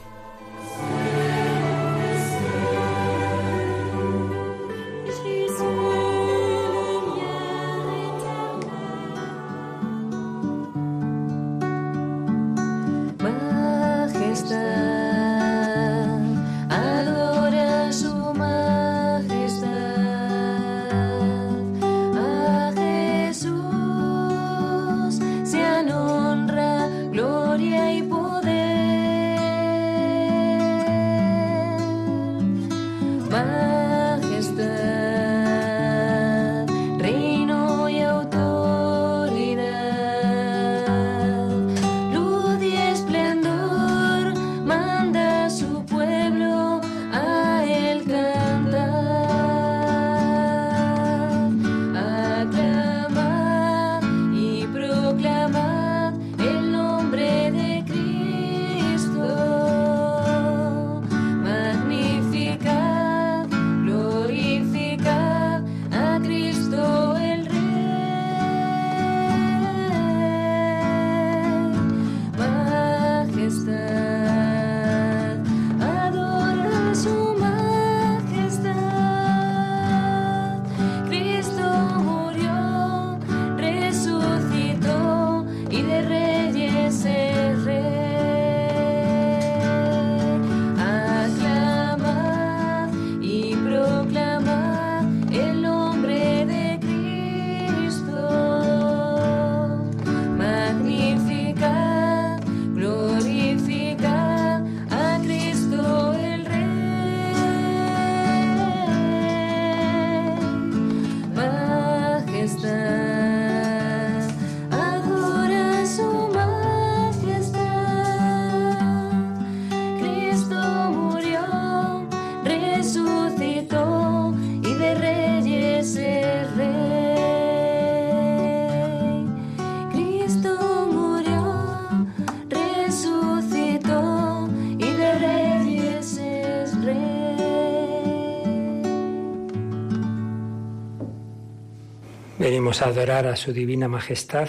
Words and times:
Adorar 142.70 143.26
a 143.26 143.34
su 143.34 143.52
divina 143.52 143.88
majestad, 143.88 144.48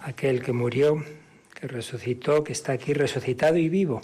aquel 0.00 0.42
que 0.42 0.52
murió, 0.52 1.04
que 1.52 1.68
resucitó, 1.68 2.42
que 2.42 2.52
está 2.52 2.72
aquí 2.72 2.94
resucitado 2.94 3.58
y 3.58 3.68
vivo. 3.68 4.00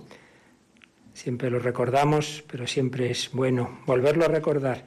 Siempre 1.15 1.51
lo 1.51 1.59
recordamos, 1.59 2.45
pero 2.47 2.67
siempre 2.67 3.11
es 3.11 3.31
bueno 3.33 3.81
volverlo 3.87 4.27
a 4.27 4.29
recordar, 4.29 4.85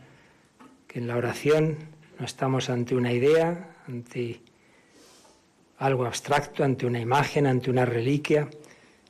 que 0.88 1.00
en 1.00 1.08
la 1.08 1.18
oración 1.18 1.78
no 2.20 2.26
estamos 2.26 2.70
ante 2.70 2.96
una 2.96 3.12
idea, 3.12 3.76
ante 3.88 4.40
algo 5.80 6.06
abstracto, 6.06 6.64
ante 6.64 6.86
una 6.86 7.02
imagen, 7.02 7.48
ante 7.48 7.72
una 7.72 7.86
reliquia, 7.86 8.50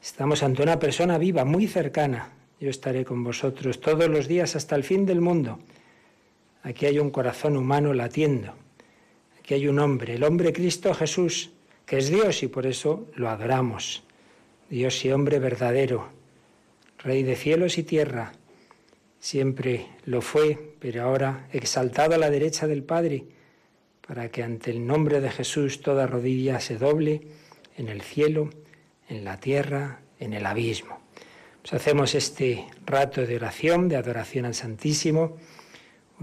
estamos 0.02 0.42
ante 0.42 0.64
una 0.64 0.80
persona 0.80 1.18
viva, 1.18 1.44
muy 1.44 1.68
cercana. 1.68 2.30
Yo 2.62 2.70
estaré 2.70 3.04
con 3.04 3.26
vosotros 3.26 3.82
todos 3.82 4.08
los 4.08 4.28
días 4.28 4.56
hasta 4.56 4.76
el 4.76 4.86
fin 4.86 5.06
del 5.06 5.22
mundo. 5.22 5.60
Aquí 6.64 6.86
hay 6.86 6.98
un 6.98 7.12
corazón 7.12 7.58
humano 7.58 7.94
latiendo. 7.94 8.56
Aquí 9.38 9.54
hay 9.54 9.68
un 9.68 9.80
hombre, 9.80 10.16
el 10.16 10.24
hombre 10.24 10.54
Cristo 10.54 10.94
Jesús, 10.94 11.52
que 11.86 11.98
es 11.98 12.10
Dios 12.10 12.42
y 12.42 12.48
por 12.48 12.66
eso 12.66 13.08
lo 13.16 13.30
adoramos. 13.30 14.04
Dios 14.70 15.04
y 15.04 15.12
hombre 15.12 15.40
verdadero, 15.40 16.08
Rey 17.00 17.24
de 17.24 17.36
cielos 17.36 17.78
y 17.78 17.84
tierra. 17.84 18.32
Siempre 19.20 19.88
lo 20.06 20.22
fue, 20.22 20.76
pero 20.80 21.04
ahora 21.04 21.48
exaltado 21.52 22.16
a 22.16 22.18
la 22.18 22.30
derecha 22.30 22.66
del 22.66 22.84
Padre, 22.84 23.26
para 24.08 24.30
que 24.30 24.42
ante 24.42 24.72
el 24.72 24.88
nombre 24.88 25.20
de 25.20 25.30
Jesús 25.30 25.82
toda 25.82 26.08
rodilla 26.08 26.62
se 26.62 26.78
doble 26.78 27.22
en 27.78 27.90
el 27.90 28.02
cielo, 28.02 28.50
en 29.10 29.26
la 29.26 29.38
tierra, 29.40 30.00
en 30.20 30.32
el 30.32 30.46
abismo. 30.46 31.02
Pues 31.62 31.74
hacemos 31.74 32.16
este 32.16 32.68
rato 32.86 33.26
de 33.26 33.36
oración, 33.36 33.90
de 33.90 33.98
adoración 33.98 34.46
al 34.46 34.56
Santísimo 34.56 35.38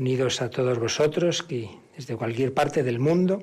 unidos 0.01 0.41
a 0.41 0.49
todos 0.49 0.79
vosotros 0.79 1.43
que 1.43 1.69
desde 1.95 2.17
cualquier 2.17 2.55
parte 2.55 2.83
del 2.83 2.99
mundo 2.99 3.43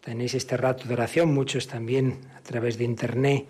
tenéis 0.00 0.32
este 0.32 0.56
rato 0.56 0.88
de 0.88 0.94
oración, 0.94 1.34
muchos 1.34 1.66
también 1.66 2.20
a 2.34 2.40
través 2.40 2.78
de 2.78 2.84
internet, 2.84 3.44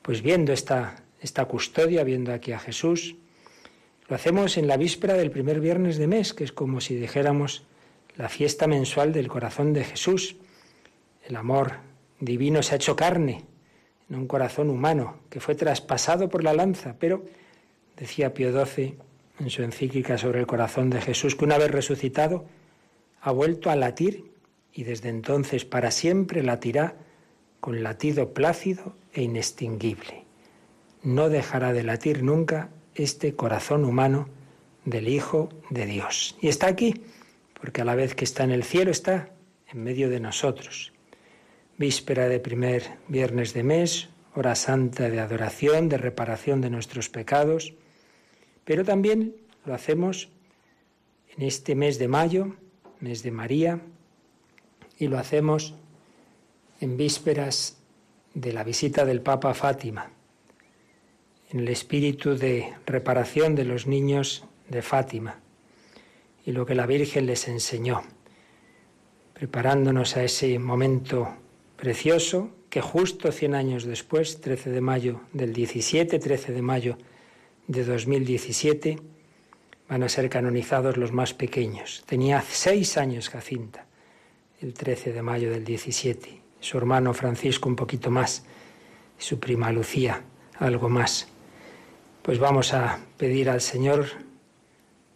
pues 0.00 0.22
viendo 0.22 0.54
esta, 0.54 1.04
esta 1.20 1.44
custodia, 1.44 2.02
viendo 2.02 2.32
aquí 2.32 2.52
a 2.52 2.58
Jesús. 2.58 3.16
Lo 4.08 4.16
hacemos 4.16 4.56
en 4.56 4.66
la 4.66 4.78
víspera 4.78 5.12
del 5.12 5.30
primer 5.30 5.60
viernes 5.60 5.98
de 5.98 6.06
mes, 6.06 6.32
que 6.32 6.44
es 6.44 6.52
como 6.52 6.80
si 6.80 6.94
dijéramos 6.94 7.64
la 8.16 8.30
fiesta 8.30 8.66
mensual 8.66 9.12
del 9.12 9.28
corazón 9.28 9.74
de 9.74 9.84
Jesús. 9.84 10.36
El 11.22 11.36
amor 11.36 11.72
divino 12.18 12.62
se 12.62 12.72
ha 12.72 12.76
hecho 12.76 12.96
carne 12.96 13.44
en 14.08 14.16
un 14.16 14.26
corazón 14.26 14.70
humano 14.70 15.18
que 15.28 15.40
fue 15.40 15.54
traspasado 15.54 16.30
por 16.30 16.44
la 16.44 16.54
lanza, 16.54 16.96
pero, 16.98 17.26
decía 17.94 18.32
Pío 18.32 18.52
XII, 18.64 18.96
en 19.38 19.50
su 19.50 19.62
encíclica 19.62 20.18
sobre 20.18 20.40
el 20.40 20.46
corazón 20.46 20.90
de 20.90 21.00
Jesús, 21.00 21.34
que 21.34 21.44
una 21.44 21.58
vez 21.58 21.70
resucitado 21.70 22.44
ha 23.20 23.32
vuelto 23.32 23.70
a 23.70 23.76
latir 23.76 24.32
y 24.72 24.84
desde 24.84 25.08
entonces 25.08 25.64
para 25.64 25.90
siempre 25.90 26.42
latirá 26.42 26.96
con 27.60 27.82
latido 27.82 28.34
plácido 28.34 28.96
e 29.12 29.22
inextinguible. 29.22 30.24
No 31.02 31.28
dejará 31.28 31.72
de 31.72 31.82
latir 31.82 32.22
nunca 32.22 32.70
este 32.94 33.34
corazón 33.34 33.84
humano 33.84 34.28
del 34.84 35.08
Hijo 35.08 35.48
de 35.70 35.86
Dios. 35.86 36.36
Y 36.40 36.48
está 36.48 36.66
aquí, 36.66 37.02
porque 37.58 37.82
a 37.82 37.84
la 37.84 37.94
vez 37.94 38.14
que 38.14 38.24
está 38.24 38.44
en 38.44 38.50
el 38.50 38.64
cielo, 38.64 38.90
está 38.90 39.30
en 39.72 39.82
medio 39.82 40.10
de 40.10 40.20
nosotros. 40.20 40.92
Víspera 41.78 42.28
de 42.28 42.40
primer 42.40 42.98
viernes 43.08 43.54
de 43.54 43.62
mes, 43.62 44.08
hora 44.34 44.54
santa 44.54 45.08
de 45.08 45.20
adoración, 45.20 45.88
de 45.88 45.98
reparación 45.98 46.60
de 46.60 46.70
nuestros 46.70 47.08
pecados 47.08 47.74
pero 48.64 48.84
también 48.84 49.36
lo 49.64 49.74
hacemos 49.74 50.30
en 51.36 51.42
este 51.42 51.74
mes 51.74 51.98
de 51.98 52.08
mayo, 52.08 52.56
mes 53.00 53.22
de 53.22 53.30
María, 53.30 53.80
y 54.98 55.08
lo 55.08 55.18
hacemos 55.18 55.74
en 56.80 56.96
vísperas 56.96 57.78
de 58.34 58.52
la 58.52 58.64
visita 58.64 59.04
del 59.04 59.20
Papa 59.20 59.54
Fátima, 59.54 60.10
en 61.50 61.60
el 61.60 61.68
espíritu 61.68 62.36
de 62.36 62.74
reparación 62.86 63.54
de 63.54 63.64
los 63.64 63.86
niños 63.86 64.44
de 64.68 64.82
Fátima. 64.82 65.40
y 66.46 66.52
lo 66.52 66.66
que 66.66 66.74
la 66.74 66.84
Virgen 66.84 67.24
les 67.24 67.48
enseñó, 67.48 68.02
preparándonos 69.32 70.18
a 70.18 70.24
ese 70.24 70.58
momento 70.58 71.34
precioso 71.76 72.50
que 72.68 72.82
justo 72.82 73.32
100 73.32 73.54
años 73.54 73.84
después, 73.84 74.42
13 74.42 74.70
de 74.70 74.80
mayo 74.82 75.20
del 75.32 75.54
17, 75.54 76.18
13 76.18 76.52
de 76.52 76.60
mayo 76.60 76.98
de 77.66 77.84
2017, 77.84 78.98
van 79.88 80.02
a 80.02 80.08
ser 80.08 80.28
canonizados 80.28 80.96
los 80.96 81.12
más 81.12 81.34
pequeños. 81.34 82.04
Tenía 82.06 82.42
seis 82.42 82.96
años 82.96 83.28
Jacinta, 83.28 83.86
el 84.60 84.74
13 84.74 85.12
de 85.12 85.22
mayo 85.22 85.50
del 85.50 85.64
17, 85.64 86.40
su 86.60 86.78
hermano 86.78 87.14
Francisco 87.14 87.68
un 87.68 87.76
poquito 87.76 88.10
más, 88.10 88.44
y 89.18 89.22
su 89.22 89.38
prima 89.38 89.70
Lucía 89.72 90.24
algo 90.58 90.88
más. 90.88 91.28
Pues 92.22 92.38
vamos 92.38 92.72
a 92.72 93.00
pedir 93.16 93.50
al 93.50 93.60
Señor, 93.60 94.06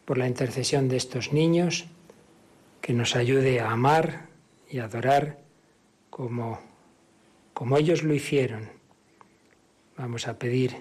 por 0.05 0.19
la 0.19 0.27
intercesión 0.27 0.89
de 0.89 0.97
estos 0.97 1.33
niños, 1.33 1.87
que 2.81 2.93
nos 2.93 3.17
ayude 3.17 3.61
a 3.61 3.71
amar 3.71 4.27
y 4.71 4.79
adorar 4.79 5.39
como, 6.11 6.61
como 7.55 7.77
ellos 7.77 8.03
lo 8.03 8.15
hicieron. 8.15 8.71
Vamos 9.97 10.29
a 10.29 10.39
pedir 10.39 10.77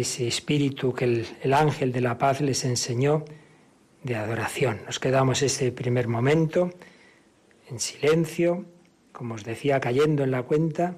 ese 0.00 0.26
espíritu 0.26 0.92
que 0.92 1.04
el, 1.04 1.26
el, 1.42 1.54
ángel 1.54 1.92
de 1.92 2.00
la 2.00 2.18
paz 2.18 2.40
les 2.40 2.64
enseñó 2.64 3.24
de 4.02 4.16
adoración. 4.16 4.80
Nos 4.86 4.98
quedamos 4.98 5.42
ese 5.42 5.72
primer 5.72 6.08
momento 6.08 6.70
en 7.70 7.80
silencio, 7.80 8.64
como 9.12 9.34
os 9.34 9.44
decía, 9.44 9.80
cayendo 9.80 10.24
en 10.24 10.30
la 10.30 10.42
cuenta, 10.42 10.96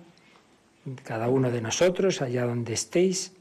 cada 1.04 1.28
uno 1.28 1.50
de 1.50 1.60
nosotros, 1.60 2.22
allá 2.22 2.46
donde 2.46 2.72
estéis, 2.72 3.32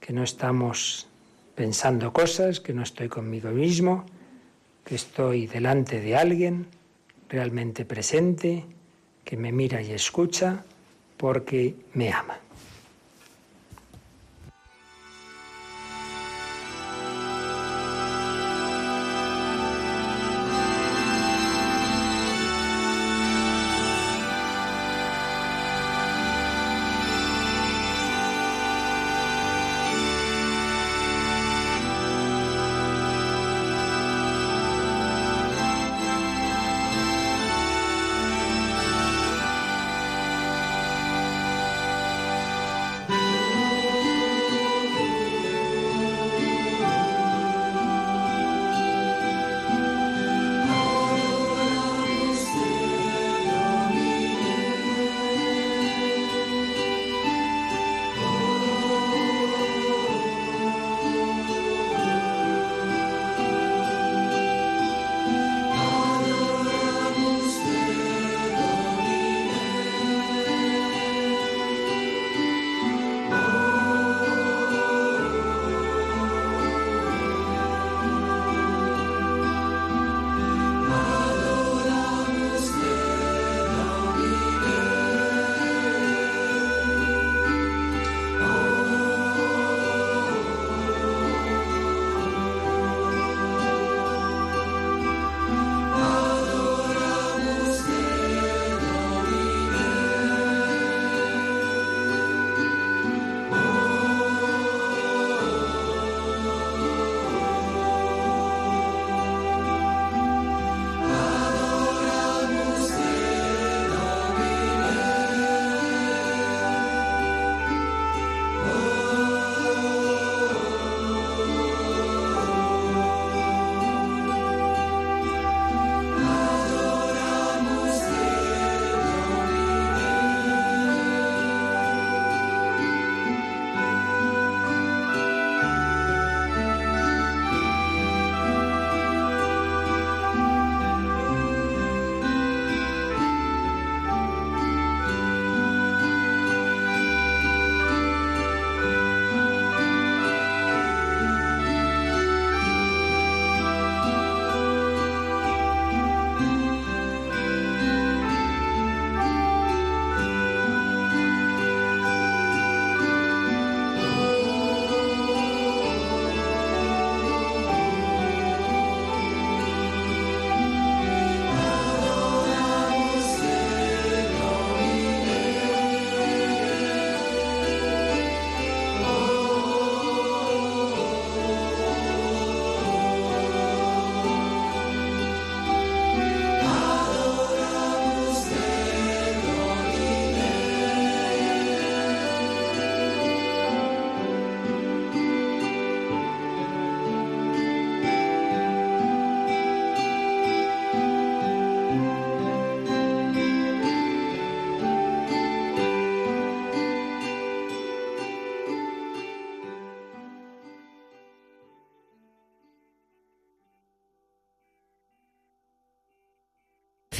que 0.00 0.12
no 0.12 0.24
estamos 0.24 1.08
pensando 1.54 2.12
cosas, 2.12 2.60
que 2.60 2.72
no 2.72 2.82
estoy 2.82 3.08
conmigo 3.08 3.50
mismo, 3.50 4.06
que 4.84 4.94
estoy 4.94 5.46
delante 5.46 6.00
de 6.00 6.16
alguien 6.16 6.66
realmente 7.28 7.84
presente, 7.84 8.64
que 9.24 9.36
me 9.36 9.52
mira 9.52 9.82
y 9.82 9.92
escucha 9.92 10.64
porque 11.16 11.76
me 11.94 12.10
ama. 12.12 12.38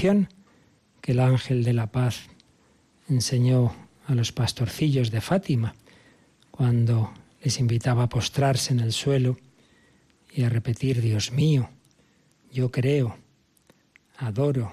Que 0.01 1.13
el 1.13 1.21
ángel 1.21 1.63
de 1.63 1.75
la 1.75 1.93
paz 1.93 2.23
enseñó 3.07 3.75
a 4.07 4.15
los 4.15 4.33
pastorcillos 4.33 5.11
de 5.11 5.21
Fátima 5.21 5.75
cuando 6.51 7.13
les 7.43 7.61
invitaba 7.61 8.05
a 8.05 8.09
postrarse 8.09 8.73
en 8.73 8.81
el 8.81 8.93
suelo 8.93 9.37
y 10.33 10.45
a 10.45 10.49
repetir, 10.49 11.03
Dios 11.03 11.33
mío, 11.33 11.69
yo 12.51 12.71
creo, 12.71 13.19
adoro, 14.17 14.73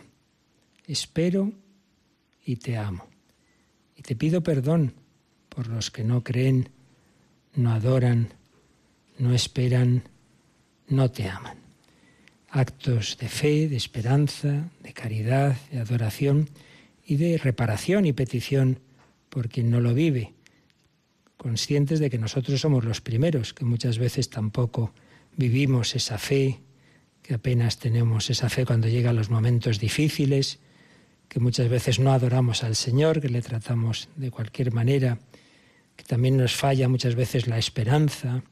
espero 0.86 1.51
y 2.46 2.55
te 2.55 2.77
amo. 2.77 3.05
Y 3.98 4.03
te 4.03 4.15
pido 4.15 4.41
perdón 4.41 4.93
por 5.50 5.67
los 5.67 5.91
que 5.91 6.05
no 6.05 6.24
creen, 6.24 6.69
no 7.53 7.74
adoran, 7.74 8.34
no 9.19 9.34
esperan, 9.34 10.03
no 10.88 11.12
te 11.12 11.27
aman. 11.27 11.66
Actos 12.57 13.17
de 13.19 13.29
fe, 13.29 13.69
de 13.69 13.77
esperanza, 13.77 14.69
de 14.81 14.93
caridad, 14.93 15.55
de 15.71 15.79
adoración 15.79 16.49
y 17.05 17.17
de 17.17 17.37
reparación 17.37 18.05
y 18.05 18.13
petición 18.13 18.79
por 19.29 19.47
quien 19.49 19.69
no 19.69 19.79
lo 19.79 19.93
vive, 19.93 20.33
conscientes 21.37 21.99
de 21.99 22.09
que 22.09 22.17
nosotros 22.17 22.59
somos 22.59 22.83
los 22.83 22.99
primeros, 22.99 23.53
que 23.53 23.63
muchas 23.63 23.99
veces 23.99 24.29
tampoco 24.29 24.91
vivimos 25.35 25.95
esa 25.95 26.17
fe, 26.17 26.59
que 27.21 27.35
apenas 27.35 27.77
tenemos 27.77 28.29
esa 28.29 28.49
fe 28.49 28.65
cuando 28.65 28.87
llegan 28.87 29.15
los 29.15 29.29
momentos 29.29 29.79
difíciles, 29.79 30.59
que 31.29 31.39
muchas 31.39 31.69
veces 31.69 31.99
no 31.99 32.11
adoramos 32.11 32.63
al 32.63 32.75
Señor, 32.75 33.21
que 33.21 33.29
le 33.29 33.41
tratamos 33.41 34.09
de 34.15 34.31
cualquier 34.31 34.71
manera, 34.71 35.19
que 35.95 36.05
también 36.05 36.37
nos 36.37 36.55
falla 36.55 36.87
muchas 36.87 37.15
veces 37.15 37.47
la 37.47 37.59
esperanza 37.59 38.43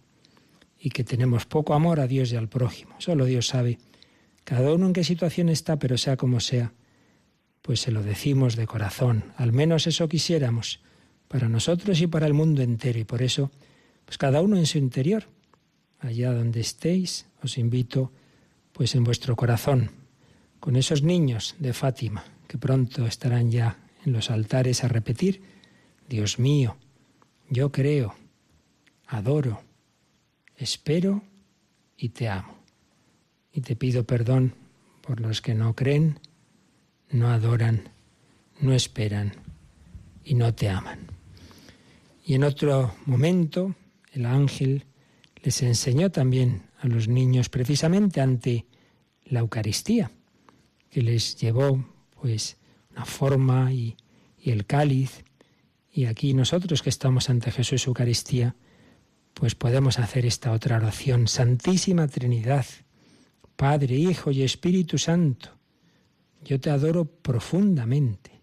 y 0.80 0.92
que 0.92 1.04
tenemos 1.04 1.46
poco 1.46 1.74
amor 1.74 2.00
a 2.00 2.08
Dios 2.08 2.32
y 2.32 2.36
al 2.36 2.50
prójimo. 2.50 2.96
Solo 3.00 3.26
Dios 3.26 3.48
sabe 3.48 3.80
cada 4.46 4.74
uno 4.74 4.86
en 4.86 4.94
qué 4.94 5.04
situación 5.04 5.50
está, 5.50 5.78
pero 5.78 5.98
sea 5.98 6.18
como 6.18 6.40
sea, 6.40 6.72
pues 7.64 7.82
se 7.82 7.92
lo 7.92 8.04
decimos 8.04 8.56
de 8.56 8.68
corazón. 8.68 9.34
Al 9.38 9.52
menos 9.52 9.88
eso 9.88 10.08
quisiéramos 10.08 10.82
para 11.28 11.50
nosotros 11.50 12.00
y 12.00 12.06
para 12.06 12.28
el 12.28 12.36
mundo 12.36 12.62
entero. 12.62 13.00
Y 13.00 13.06
por 13.06 13.24
eso, 13.24 13.50
pues 14.06 14.20
cada 14.20 14.44
uno 14.44 14.58
en 14.58 14.68
su 14.68 14.78
interior, 14.78 15.24
allá 16.00 16.32
donde 16.32 16.62
estéis, 16.62 17.26
os 17.42 17.58
invito, 17.58 18.12
pues 18.72 18.94
en 18.94 19.04
vuestro 19.04 19.36
corazón, 19.36 19.90
con 20.60 20.76
esos 20.76 21.02
niños 21.02 21.56
de 21.58 21.74
Fátima, 21.74 22.24
que 22.48 22.60
pronto 22.60 23.08
estarán 23.08 23.50
ya 23.50 23.80
en 24.06 24.14
los 24.14 24.30
altares 24.30 24.84
a 24.84 24.88
repetir, 24.88 25.42
Dios 26.08 26.38
mío, 26.38 26.78
yo 27.50 27.72
creo, 27.72 28.14
adoro, 29.08 29.64
espero 30.56 31.24
y 31.98 32.10
te 32.10 32.30
amo 32.30 32.65
y 33.56 33.62
te 33.62 33.78
pido 33.78 34.04
perdón 34.04 34.54
por 35.02 35.22
los 35.22 35.42
que 35.42 35.56
no 35.56 35.76
creen, 35.76 36.20
no 37.10 37.30
adoran, 37.30 37.90
no 38.60 38.74
esperan 38.74 39.32
y 40.26 40.36
no 40.36 40.54
te 40.54 40.70
aman. 40.70 41.08
Y 42.26 42.34
en 42.34 42.44
otro 42.44 42.94
momento 43.06 43.74
el 44.12 44.26
ángel 44.26 44.84
les 45.42 45.62
enseñó 45.62 46.12
también 46.12 46.64
a 46.82 46.88
los 46.88 47.08
niños 47.08 47.48
precisamente 47.48 48.20
ante 48.20 48.66
la 49.24 49.40
Eucaristía, 49.40 50.12
que 50.92 51.02
les 51.02 51.38
llevó 51.38 51.88
pues 52.22 52.58
una 52.92 53.06
forma 53.06 53.72
y, 53.72 53.96
y 54.38 54.52
el 54.52 54.66
cáliz. 54.66 55.24
Y 55.94 56.06
aquí 56.06 56.34
nosotros 56.34 56.82
que 56.82 56.90
estamos 56.90 57.30
ante 57.30 57.52
Jesús 57.52 57.88
Eucaristía, 57.88 58.56
pues 59.34 59.56
podemos 59.56 59.98
hacer 59.98 60.26
esta 60.26 60.52
otra 60.52 60.76
oración. 60.76 61.28
Santísima 61.28 62.08
Trinidad, 62.08 62.66
Padre, 63.56 63.96
Hijo 63.96 64.32
y 64.32 64.44
Espíritu 64.44 64.98
Santo, 64.98 65.50
yo 66.44 66.60
te 66.60 66.70
adoro 66.70 67.06
profundamente 67.06 68.42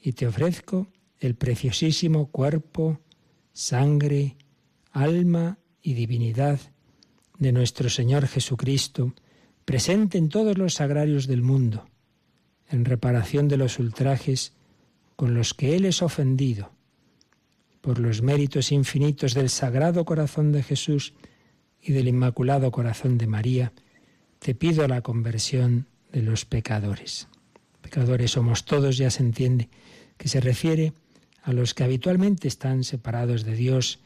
y 0.00 0.12
te 0.12 0.26
ofrezco 0.26 0.88
el 1.20 1.34
preciosísimo 1.34 2.30
cuerpo, 2.30 3.00
sangre, 3.52 4.36
alma 4.92 5.58
y 5.82 5.94
divinidad 5.94 6.60
de 7.38 7.52
nuestro 7.52 7.88
Señor 7.88 8.26
Jesucristo, 8.26 9.14
presente 9.64 10.18
en 10.18 10.28
todos 10.28 10.58
los 10.58 10.74
sagrarios 10.74 11.26
del 11.26 11.42
mundo, 11.42 11.86
en 12.68 12.84
reparación 12.84 13.48
de 13.48 13.56
los 13.56 13.78
ultrajes 13.78 14.52
con 15.14 15.34
los 15.34 15.54
que 15.54 15.76
Él 15.76 15.84
es 15.84 16.02
ofendido, 16.02 16.72
por 17.80 17.98
los 17.98 18.22
méritos 18.22 18.72
infinitos 18.72 19.34
del 19.34 19.50
Sagrado 19.50 20.04
Corazón 20.04 20.52
de 20.52 20.62
Jesús 20.62 21.14
y 21.80 21.92
del 21.92 22.08
Inmaculado 22.08 22.70
Corazón 22.70 23.18
de 23.18 23.26
María, 23.26 23.72
te 24.38 24.54
pido 24.54 24.86
la 24.88 25.02
conversión 25.02 25.86
de 26.12 26.22
los 26.22 26.44
pecadores. 26.44 27.28
Pecadores 27.82 28.32
somos 28.32 28.64
todos, 28.64 28.96
ya 28.96 29.10
se 29.10 29.22
entiende, 29.22 29.68
que 30.16 30.28
se 30.28 30.40
refiere 30.40 30.92
a 31.42 31.52
los 31.52 31.74
que 31.74 31.84
habitualmente 31.84 32.48
están 32.48 32.84
separados 32.84 33.44
de 33.44 33.54
Dios, 33.54 34.00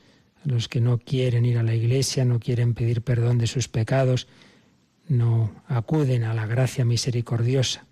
a 0.44 0.48
los 0.48 0.68
que 0.68 0.80
no 0.80 0.98
quieren 0.98 1.44
ir 1.44 1.58
a 1.58 1.62
la 1.62 1.74
iglesia, 1.74 2.24
no 2.24 2.38
quieren 2.38 2.74
pedir 2.74 3.02
perdón 3.02 3.38
de 3.38 3.46
sus 3.46 3.68
pecados, 3.68 4.28
no 5.08 5.52
acuden 5.66 6.24
a 6.24 6.34
la 6.34 6.46
gracia 6.46 6.84
misericordiosa. 6.84 7.86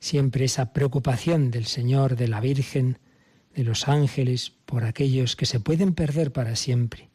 Siempre 0.00 0.44
esa 0.44 0.72
preocupación 0.72 1.50
del 1.50 1.66
Señor, 1.66 2.16
de 2.16 2.28
la 2.28 2.40
Virgen, 2.40 2.98
de 3.54 3.64
los 3.64 3.88
ángeles, 3.88 4.52
por 4.66 4.84
aquellos 4.84 5.36
que 5.36 5.46
se 5.46 5.60
pueden 5.60 5.94
perder 5.94 6.32
para 6.32 6.56
siempre. 6.56 7.08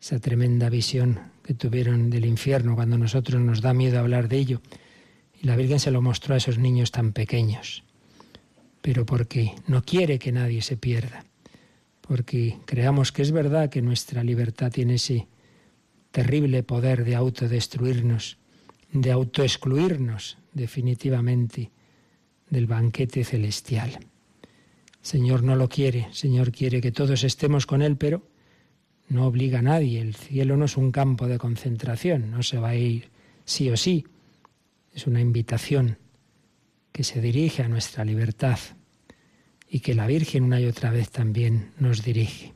Esa 0.00 0.18
tremenda 0.18 0.70
visión 0.70 1.20
que 1.50 1.54
tuvieron 1.54 2.10
del 2.10 2.26
infierno 2.26 2.76
cuando 2.76 2.96
nosotros 2.96 3.42
nos 3.42 3.60
da 3.60 3.74
miedo 3.74 3.98
hablar 3.98 4.28
de 4.28 4.36
ello. 4.36 4.62
Y 5.42 5.48
la 5.48 5.56
Virgen 5.56 5.80
se 5.80 5.90
lo 5.90 6.00
mostró 6.00 6.34
a 6.34 6.36
esos 6.36 6.58
niños 6.58 6.92
tan 6.92 7.12
pequeños. 7.12 7.82
Pero 8.80 9.04
porque 9.04 9.56
no 9.66 9.82
quiere 9.82 10.20
que 10.20 10.30
nadie 10.30 10.62
se 10.62 10.76
pierda. 10.76 11.24
Porque 12.02 12.58
creamos 12.66 13.10
que 13.10 13.22
es 13.22 13.32
verdad 13.32 13.68
que 13.68 13.82
nuestra 13.82 14.22
libertad 14.22 14.70
tiene 14.70 14.94
ese 14.94 15.26
terrible 16.12 16.62
poder 16.62 17.04
de 17.04 17.16
autodestruirnos, 17.16 18.38
de 18.92 19.10
autoexcluirnos 19.10 20.38
definitivamente 20.52 21.72
del 22.48 22.68
banquete 22.68 23.24
celestial. 23.24 23.98
Señor 25.02 25.42
no 25.42 25.56
lo 25.56 25.68
quiere, 25.68 26.06
Señor 26.12 26.52
quiere 26.52 26.80
que 26.80 26.92
todos 26.92 27.24
estemos 27.24 27.66
con 27.66 27.82
Él, 27.82 27.96
pero 27.96 28.22
no 29.10 29.26
obliga 29.26 29.58
a 29.58 29.62
nadie. 29.62 30.00
El 30.00 30.14
cielo 30.14 30.56
no 30.56 30.64
es 30.64 30.78
un 30.78 30.92
campo 30.92 31.26
de 31.26 31.36
concentración, 31.36 32.30
no 32.30 32.42
se 32.42 32.58
va 32.58 32.70
a 32.70 32.76
ir 32.76 33.10
sí 33.44 33.68
o 33.68 33.76
sí. 33.76 34.06
Es 34.94 35.06
una 35.06 35.20
invitación 35.20 35.98
que 36.92 37.04
se 37.04 37.20
dirige 37.20 37.62
a 37.62 37.68
nuestra 37.68 38.04
libertad 38.04 38.58
y 39.68 39.80
que 39.80 39.94
la 39.94 40.06
Virgen 40.06 40.44
una 40.44 40.60
y 40.60 40.66
otra 40.66 40.90
vez 40.90 41.10
también 41.10 41.72
nos 41.78 42.02
dirige. 42.02 42.52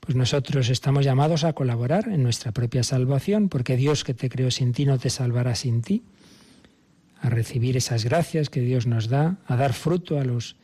Pues 0.00 0.14
nosotros 0.14 0.68
estamos 0.68 1.04
llamados 1.04 1.42
a 1.42 1.52
colaborar 1.52 2.08
en 2.08 2.22
nuestra 2.22 2.52
propia 2.52 2.82
salvación, 2.82 3.48
porque 3.48 3.76
Dios 3.76 4.04
que 4.04 4.14
te 4.14 4.28
creó 4.28 4.50
sin 4.50 4.72
ti 4.72 4.84
no 4.84 4.98
te 4.98 5.10
salvará 5.10 5.54
sin 5.54 5.82
ti, 5.82 6.04
a 7.20 7.28
recibir 7.28 7.76
esas 7.76 8.04
gracias 8.04 8.50
que 8.50 8.60
Dios 8.60 8.86
nos 8.86 9.08
da, 9.08 9.38
a 9.46 9.56
dar 9.56 9.72
fruto 9.72 10.20
a 10.20 10.24
los 10.24 10.56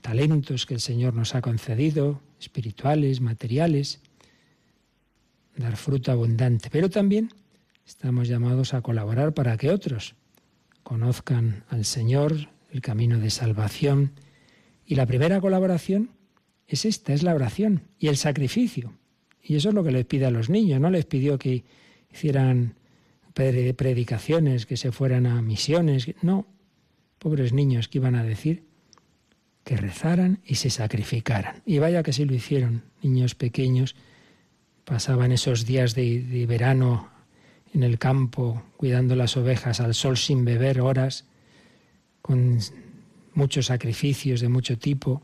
talentos 0.00 0.64
que 0.64 0.74
el 0.74 0.80
Señor 0.80 1.14
nos 1.14 1.34
ha 1.34 1.42
concedido, 1.42 2.22
espirituales, 2.40 3.20
materiales, 3.20 4.00
dar 5.56 5.76
fruto 5.76 6.12
abundante, 6.12 6.68
pero 6.70 6.90
también 6.90 7.30
estamos 7.86 8.28
llamados 8.28 8.74
a 8.74 8.82
colaborar 8.82 9.32
para 9.34 9.56
que 9.56 9.70
otros 9.70 10.14
conozcan 10.82 11.64
al 11.68 11.84
Señor, 11.84 12.48
el 12.70 12.80
camino 12.80 13.18
de 13.18 13.30
salvación. 13.30 14.12
Y 14.84 14.94
la 14.94 15.06
primera 15.06 15.40
colaboración 15.40 16.10
es 16.68 16.84
esta, 16.84 17.12
es 17.12 17.22
la 17.22 17.34
oración 17.34 17.82
y 17.98 18.08
el 18.08 18.16
sacrificio. 18.16 18.92
Y 19.42 19.56
eso 19.56 19.70
es 19.70 19.74
lo 19.74 19.84
que 19.84 19.92
les 19.92 20.04
pide 20.04 20.26
a 20.26 20.30
los 20.30 20.50
niños, 20.50 20.80
no 20.80 20.90
les 20.90 21.06
pidió 21.06 21.38
que 21.38 21.64
hicieran 22.12 22.74
predicaciones, 23.32 24.66
que 24.66 24.76
se 24.76 24.92
fueran 24.92 25.26
a 25.26 25.42
misiones, 25.42 26.12
no, 26.22 26.46
pobres 27.18 27.52
niños 27.52 27.88
que 27.88 27.98
iban 27.98 28.14
a 28.14 28.24
decir 28.24 28.64
que 29.66 29.76
rezaran 29.76 30.40
y 30.44 30.54
se 30.54 30.70
sacrificaran. 30.70 31.62
Y 31.66 31.80
vaya 31.80 32.04
que 32.04 32.12
sí 32.12 32.24
lo 32.24 32.34
hicieron, 32.34 32.84
niños 33.02 33.34
pequeños 33.34 33.96
pasaban 34.86 35.32
esos 35.32 35.66
días 35.66 35.94
de, 35.96 36.46
verano 36.48 37.10
en 37.74 37.82
el 37.82 37.98
campo 37.98 38.62
cuidando 38.76 39.16
las 39.16 39.36
ovejas 39.36 39.80
al 39.80 39.94
sol 39.94 40.16
sin 40.16 40.44
beber 40.44 40.80
horas, 40.80 41.26
con 42.22 42.60
muchos 43.34 43.66
sacrificios 43.66 44.40
de 44.40 44.48
mucho 44.48 44.78
tipo. 44.78 45.22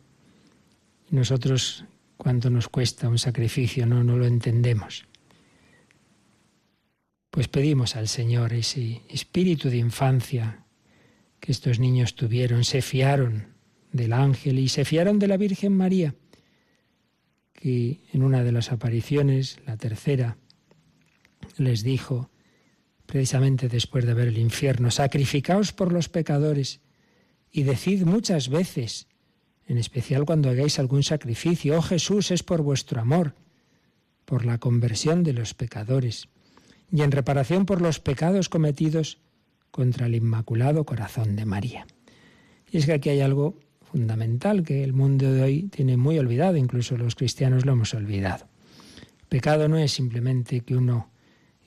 Nosotros, 1.11 1.85
cuánto 2.17 2.51
nos 2.51 2.69
cuesta 2.69 3.09
un 3.09 3.19
sacrificio, 3.19 3.87
no, 3.87 4.03
no 4.03 4.17
lo 4.17 4.27
entendemos. 4.27 5.07
Pues 7.31 7.47
pedimos 7.47 7.95
al 7.95 8.09
Señor 8.09 8.53
ese 8.53 9.01
espíritu 9.09 9.71
de 9.71 9.77
infancia 9.77 10.65
que 11.39 11.53
estos 11.53 11.79
niños 11.79 12.17
tuvieron, 12.17 12.65
se 12.65 12.83
fiaron 12.83 13.47
del 13.93 14.13
ángel 14.13 14.59
y 14.59 14.69
se 14.69 14.85
fiaron 14.85 15.21
de 15.21 15.29
la 15.29 15.37
Virgen 15.37 15.77
María 15.77 16.15
que 17.63 18.01
en 18.13 18.25
una 18.25 18.43
de 18.43 18.51
las 18.51 18.73
apariciones, 18.73 19.61
la 19.67 19.77
tercera, 19.77 20.37
les 21.59 21.85
dijo, 21.85 22.29
precisamente 23.07 23.69
después 23.69 24.05
de 24.05 24.15
ver 24.15 24.27
el 24.27 24.39
infierno, 24.39 24.91
sacrificaos 24.91 25.73
por 25.73 25.93
los 25.93 26.09
pecadores 26.09 26.81
y 27.53 27.63
decid 27.63 28.05
muchas 28.05 28.49
veces, 28.49 29.07
en 29.69 29.79
especial 29.79 30.25
cuando 30.25 30.51
hagáis 30.51 30.81
algún 30.81 31.05
sacrificio, 31.05 31.79
oh 31.79 31.83
Jesús, 31.83 32.33
es 32.33 32.43
por 32.43 32.63
vuestro 32.63 33.01
amor, 33.01 33.37
por 34.25 34.45
la 34.45 34.59
conversión 34.59 35.23
de 35.23 35.33
los 35.33 35.55
pecadores 35.55 36.27
y 36.91 37.03
en 37.03 37.13
reparación 37.13 37.65
por 37.65 37.81
los 37.81 38.01
pecados 38.01 38.49
cometidos 38.49 39.19
contra 39.71 40.07
el 40.07 40.17
Inmaculado 40.17 40.85
Corazón 40.85 41.37
de 41.37 41.47
María. 41.47 41.87
Y 42.73 42.79
es 42.79 42.87
que 42.87 42.95
aquí 42.95 43.11
hay 43.11 43.21
algo 43.21 43.57
fundamental 43.93 44.63
que 44.63 44.83
el 44.83 44.95
mundo 44.95 45.31
de 45.31 45.43
hoy 45.43 45.63
tiene 45.65 45.99
muy 45.99 46.19
olvidado, 46.19 46.57
incluso 46.57 46.97
los 46.97 47.15
cristianos 47.15 47.67
lo 47.67 47.73
hemos 47.73 47.93
olvidado. 47.93 48.47
Pecado 49.29 49.69
no 49.69 49.77
es 49.77 49.93
simplemente 49.93 50.63
que 50.63 50.77
uno 50.77 51.11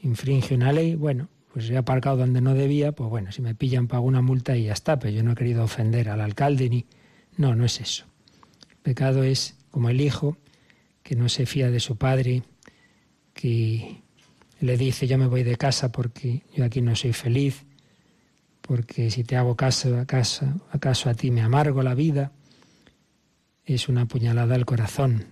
infringe 0.01 0.55
una 0.55 0.71
ley, 0.71 0.95
bueno, 0.95 1.29
pues 1.53 1.69
he 1.69 1.77
aparcado 1.77 2.17
donde 2.17 2.41
no 2.41 2.55
debía, 2.55 2.93
pues 2.93 3.09
bueno, 3.11 3.31
si 3.31 3.43
me 3.43 3.53
pillan 3.53 3.87
pago 3.87 4.05
una 4.05 4.23
multa 4.23 4.57
y 4.57 4.63
ya 4.65 4.73
está, 4.73 4.97
pero 4.97 5.13
yo 5.13 5.23
no 5.23 5.33
he 5.33 5.35
querido 5.35 5.63
ofender 5.63 6.09
al 6.09 6.19
alcalde 6.19 6.67
ni... 6.69 6.85
No, 7.37 7.53
no 7.53 7.65
es 7.65 7.79
eso. 7.79 8.05
Pecado 8.81 9.23
es 9.23 9.55
como 9.69 9.89
el 9.89 10.01
hijo 10.01 10.37
que 11.03 11.15
no 11.15 11.29
se 11.29 11.45
fía 11.45 11.69
de 11.69 11.79
su 11.79 11.97
padre, 11.97 12.43
que 13.33 14.01
le 14.59 14.77
dice 14.77 15.05
yo 15.05 15.17
me 15.17 15.27
voy 15.27 15.43
de 15.43 15.57
casa 15.57 15.91
porque 15.91 16.43
yo 16.55 16.65
aquí 16.65 16.81
no 16.81 16.95
soy 16.95 17.13
feliz, 17.13 17.65
porque 18.65 19.11
si 19.11 19.23
te 19.23 19.35
hago 19.35 19.55
caso, 19.55 19.97
a 19.97 20.05
casa, 20.05 20.55
acaso 20.71 21.09
a 21.09 21.13
ti 21.13 21.29
me 21.29 21.41
amargo 21.41 21.83
la 21.83 21.93
vida, 21.93 22.31
es 23.63 23.89
una 23.89 24.07
puñalada 24.07 24.55
al 24.55 24.65
corazón. 24.65 25.25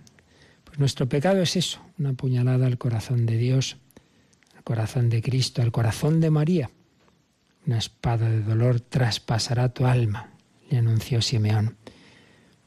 Pues 0.63 0.79
nuestro 0.79 1.07
pecado 1.09 1.41
es 1.41 1.55
eso, 1.55 1.81
una 1.97 2.13
puñalada 2.13 2.67
al 2.67 2.77
corazón 2.77 3.25
de 3.25 3.37
Dios, 3.37 3.77
al 4.55 4.63
corazón 4.63 5.09
de 5.09 5.21
Cristo, 5.21 5.61
al 5.61 5.71
corazón 5.71 6.19
de 6.19 6.29
María. 6.29 6.69
Una 7.65 7.77
espada 7.77 8.29
de 8.29 8.41
dolor 8.41 8.81
traspasará 8.81 9.69
tu 9.69 9.85
alma, 9.85 10.31
le 10.69 10.77
anunció 10.77 11.21
Simeón. 11.21 11.77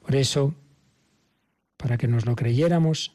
Por 0.01 0.17
eso, 0.17 0.55
para 1.77 1.97
que 1.97 2.09
nos 2.09 2.27
lo 2.27 2.35
creyéramos, 2.35 3.15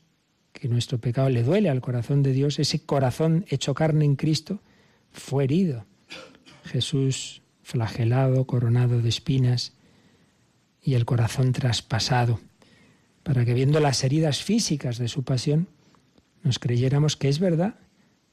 que 0.54 0.68
nuestro 0.68 1.00
pecado 1.00 1.30
le 1.30 1.44
duele 1.44 1.70
al 1.70 1.82
corazón 1.82 2.24
de 2.24 2.34
Dios, 2.34 2.60
ese 2.60 2.86
corazón 2.86 3.46
hecho 3.50 3.74
carne 3.74 4.06
en 4.06 4.16
Cristo 4.16 4.62
fue 5.12 5.46
herido. 5.46 5.86
Jesús 6.66 7.41
flagelado, 7.72 8.46
coronado 8.46 9.02
de 9.02 9.10
espinas 9.10 9.74
y 10.84 10.96
el 10.96 11.06
corazón 11.06 11.54
traspasado, 11.54 12.40
para 13.24 13.46
que 13.46 13.54
viendo 13.54 13.80
las 13.80 14.04
heridas 14.04 14.44
físicas 14.44 14.98
de 14.98 15.08
su 15.08 15.24
pasión, 15.24 15.68
nos 16.44 16.60
creyéramos 16.60 17.16
que 17.16 17.30
es 17.30 17.40
verdad, 17.40 17.76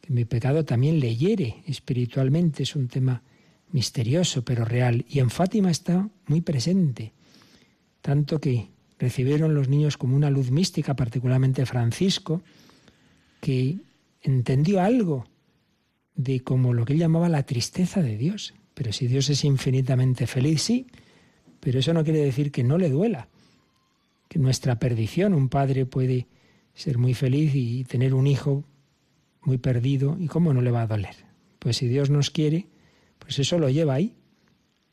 que 0.00 0.12
mi 0.12 0.24
pecado 0.24 0.64
también 0.64 0.98
le 0.98 1.14
hiere 1.14 1.62
espiritualmente, 1.66 2.64
es 2.64 2.74
un 2.74 2.88
tema 2.88 3.22
misterioso 3.70 4.44
pero 4.44 4.64
real, 4.64 5.04
y 5.08 5.20
en 5.20 5.30
Fátima 5.30 5.70
está 5.70 6.08
muy 6.26 6.40
presente, 6.40 7.12
tanto 8.00 8.40
que 8.40 8.70
recibieron 8.98 9.54
los 9.54 9.68
niños 9.68 9.96
como 9.96 10.16
una 10.16 10.30
luz 10.30 10.50
mística, 10.50 10.96
particularmente 10.96 11.64
Francisco, 11.66 12.42
que 13.40 13.78
entendió 14.20 14.80
algo 14.80 15.26
de 16.16 16.40
como 16.40 16.74
lo 16.74 16.84
que 16.84 16.94
él 16.94 16.98
llamaba 16.98 17.28
la 17.28 17.44
tristeza 17.44 18.02
de 18.02 18.16
Dios. 18.16 18.54
Pero 18.78 18.92
si 18.92 19.08
Dios 19.08 19.28
es 19.28 19.42
infinitamente 19.42 20.28
feliz, 20.28 20.62
sí, 20.62 20.86
pero 21.58 21.80
eso 21.80 21.92
no 21.92 22.04
quiere 22.04 22.20
decir 22.20 22.52
que 22.52 22.62
no 22.62 22.78
le 22.78 22.90
duela, 22.90 23.26
que 24.28 24.38
nuestra 24.38 24.78
perdición, 24.78 25.34
un 25.34 25.48
padre 25.48 25.84
puede 25.84 26.28
ser 26.74 26.96
muy 26.96 27.12
feliz 27.12 27.56
y 27.56 27.82
tener 27.82 28.14
un 28.14 28.28
hijo 28.28 28.62
muy 29.42 29.58
perdido, 29.58 30.16
¿y 30.20 30.28
cómo 30.28 30.54
no 30.54 30.62
le 30.62 30.70
va 30.70 30.82
a 30.82 30.86
doler? 30.86 31.16
Pues 31.58 31.78
si 31.78 31.88
Dios 31.88 32.08
nos 32.08 32.30
quiere, 32.30 32.68
pues 33.18 33.40
eso 33.40 33.58
lo 33.58 33.68
lleva 33.68 33.94
ahí, 33.94 34.14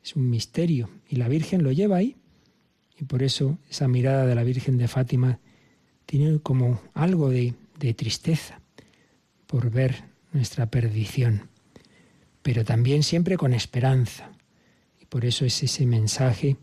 es 0.04 0.16
un 0.16 0.32
misterio, 0.32 0.90
y 1.08 1.18
la 1.18 1.28
Virgen 1.28 1.62
lo 1.62 1.72
lleva 1.72 1.98
ahí. 1.98 2.16
Y 3.00 3.04
por 3.04 3.22
eso 3.22 3.60
esa 3.70 3.88
mirada 3.88 4.26
de 4.26 4.34
la 4.34 4.44
Virgen 4.44 4.80
de 4.80 4.88
Fátima 4.88 5.38
tiene 6.08 6.40
como 6.40 6.82
algo 6.96 7.30
de, 7.30 7.54
de 7.78 7.94
tristeza 7.94 8.60
por 9.46 9.70
ver 9.70 10.06
nuestra 10.34 10.72
perdición, 10.72 11.50
pero 12.46 12.64
también 12.64 13.02
siempre 13.02 13.38
con 13.38 13.56
esperanza. 13.56 14.30
Y 15.02 15.06
por 15.08 15.26
eso 15.26 15.46
es 15.46 15.64
ese 15.64 15.88
mensaje 15.88 16.58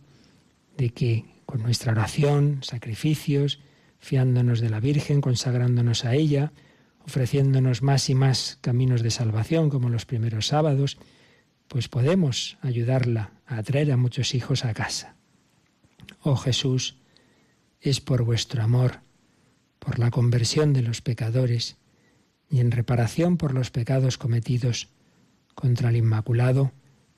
de 0.76 0.90
que 0.90 1.24
con 1.44 1.61
nuestra 1.61 1.90
oración, 1.90 2.61
sacrificios, 2.62 3.59
fiándonos 3.98 4.61
de 4.61 4.70
la 4.70 4.78
Virgen, 4.78 5.20
consagrándonos 5.20 6.04
a 6.04 6.14
ella, 6.14 6.52
ofreciéndonos 7.04 7.83
más 7.83 8.09
y 8.11 8.14
más 8.14 8.59
caminos 8.61 9.02
de 9.02 9.11
salvación, 9.11 9.70
como 9.70 9.88
los 9.88 10.06
primeros 10.06 10.46
sábados, 10.46 10.98
pues 11.66 11.88
podemos 11.88 12.59
ayudarla 12.61 13.33
a 13.44 13.56
atraer 13.56 13.90
a 13.90 13.96
muchos 13.96 14.37
hijos 14.37 14.64
a 14.64 14.74
casa. 14.74 15.16
Oh 16.20 16.37
Jesús, 16.37 16.94
es 17.80 18.00
por 18.00 18.22
vuestro 18.22 18.62
amor, 18.62 19.00
por 19.80 19.98
la 19.98 20.12
conversión 20.12 20.74
de 20.74 20.83
los 20.83 21.02
pecadores 21.02 21.76
y 22.48 22.61
en 22.61 22.70
reparación 22.70 23.37
por 23.37 23.52
los 23.52 23.72
pecados 23.72 24.16
cometidos 24.16 24.88
contra 25.54 25.90
el 25.90 25.96
Inmaculado 25.96 26.72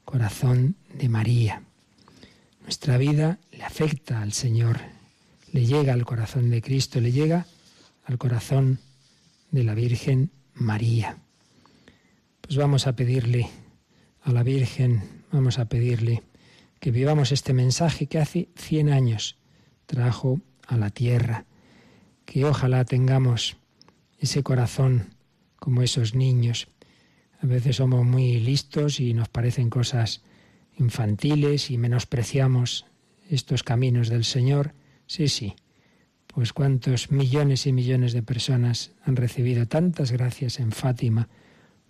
Corazón 0.04 0.76
de 0.92 1.08
María. 1.08 1.62
Nuestra 2.62 2.98
vida 2.98 3.38
le 3.52 3.62
afecta 3.64 4.22
al 4.22 4.32
Señor, 4.32 4.78
le 5.52 5.66
llega 5.66 5.92
al 5.92 6.04
corazón 6.04 6.50
de 6.50 6.62
Cristo, 6.62 7.00
le 7.00 7.12
llega 7.12 7.46
al 8.04 8.18
corazón 8.18 8.80
de 9.50 9.64
la 9.64 9.74
Virgen 9.74 10.30
María. 10.54 11.18
Pues 12.40 12.56
vamos 12.56 12.86
a 12.86 12.96
pedirle 12.96 13.48
a 14.22 14.32
la 14.32 14.42
Virgen, 14.42 15.02
vamos 15.30 15.58
a 15.58 15.66
pedirle 15.66 16.22
que 16.80 16.90
vivamos 16.90 17.32
este 17.32 17.52
mensaje 17.52 18.06
que 18.06 18.18
hace 18.18 18.48
100 18.56 18.90
años 18.90 19.38
trajo 19.86 20.40
a 20.66 20.76
la 20.76 20.90
tierra, 20.90 21.46
que 22.24 22.44
ojalá 22.44 22.84
tengamos 22.84 23.56
ese 24.18 24.42
corazón 24.42 25.14
como 25.56 25.82
esos 25.82 26.14
niños. 26.14 26.68
A 27.44 27.46
veces 27.46 27.76
somos 27.76 28.06
muy 28.06 28.40
listos 28.40 29.00
y 29.00 29.12
nos 29.12 29.28
parecen 29.28 29.68
cosas 29.68 30.22
infantiles 30.78 31.70
y 31.70 31.76
menospreciamos 31.76 32.86
estos 33.28 33.62
caminos 33.62 34.08
del 34.08 34.24
Señor. 34.24 34.72
Sí, 35.06 35.28
sí. 35.28 35.54
Pues 36.26 36.54
cuántos 36.54 37.10
millones 37.10 37.66
y 37.66 37.74
millones 37.74 38.14
de 38.14 38.22
personas 38.22 38.92
han 39.04 39.16
recibido 39.16 39.66
tantas 39.66 40.10
gracias 40.10 40.58
en 40.58 40.72
Fátima 40.72 41.28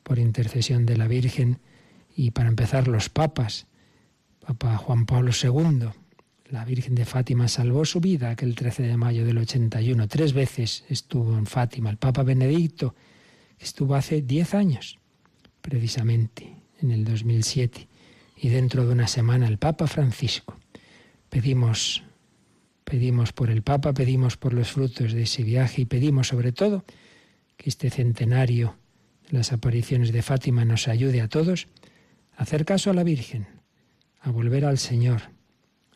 por 0.02 0.18
intercesión 0.18 0.86
de 0.86 0.96
la 0.96 1.06
Virgen 1.06 1.60
y 2.16 2.32
para 2.32 2.48
empezar 2.48 2.88
los 2.88 3.08
papas 3.08 3.68
Papa 4.40 4.76
Juan 4.76 5.06
Pablo 5.06 5.30
II, 5.40 5.86
la 6.50 6.64
Virgen 6.64 6.96
de 6.96 7.04
Fátima 7.04 7.46
salvó 7.46 7.84
su 7.84 8.00
vida 8.00 8.30
aquel 8.30 8.56
13 8.56 8.82
de 8.82 8.96
mayo 8.96 9.24
del 9.24 9.38
81. 9.38 10.08
Tres 10.08 10.32
veces 10.32 10.82
estuvo 10.88 11.38
en 11.38 11.46
Fátima. 11.46 11.90
El 11.90 11.96
Papa 11.98 12.24
Benedicto 12.24 12.96
estuvo 13.60 13.94
hace 13.94 14.20
diez 14.20 14.52
años, 14.52 14.98
precisamente, 15.64 16.54
en 16.82 16.90
el 16.90 17.04
2007. 17.06 17.88
Y 18.36 18.50
dentro 18.50 18.86
de 18.86 18.92
una 18.92 19.08
semana 19.08 19.48
el 19.48 19.56
Papa 19.56 19.86
Francisco. 19.86 20.58
Pedimos, 21.30 22.04
pedimos 22.84 23.32
por 23.32 23.48
el 23.48 23.62
Papa, 23.62 23.94
pedimos 23.94 24.36
por 24.36 24.52
los 24.52 24.72
frutos 24.72 25.14
de 25.14 25.22
ese 25.22 25.42
viaje 25.42 25.82
y 25.82 25.84
pedimos 25.86 26.28
sobre 26.28 26.52
todo 26.52 26.84
que 27.56 27.70
este 27.70 27.88
centenario 27.88 28.76
de 29.30 29.38
las 29.38 29.52
apariciones 29.52 30.12
de 30.12 30.20
Fátima 30.20 30.66
nos 30.66 30.86
ayude 30.86 31.22
a 31.22 31.28
todos 31.28 31.66
a 32.36 32.42
hacer 32.42 32.66
caso 32.66 32.90
a 32.90 32.94
la 32.94 33.02
Virgen, 33.02 33.46
a 34.20 34.30
volver 34.30 34.66
al 34.66 34.76
Señor, 34.76 35.22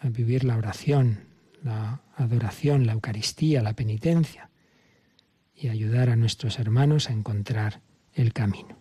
a 0.00 0.08
vivir 0.08 0.44
la 0.44 0.56
oración, 0.56 1.24
la 1.62 2.00
adoración, 2.16 2.86
la 2.86 2.94
Eucaristía, 2.94 3.62
la 3.62 3.74
penitencia 3.74 4.48
y 5.54 5.68
ayudar 5.68 6.08
a 6.08 6.16
nuestros 6.16 6.58
hermanos 6.58 7.10
a 7.10 7.12
encontrar 7.12 7.82
el 8.14 8.32
camino. 8.32 8.77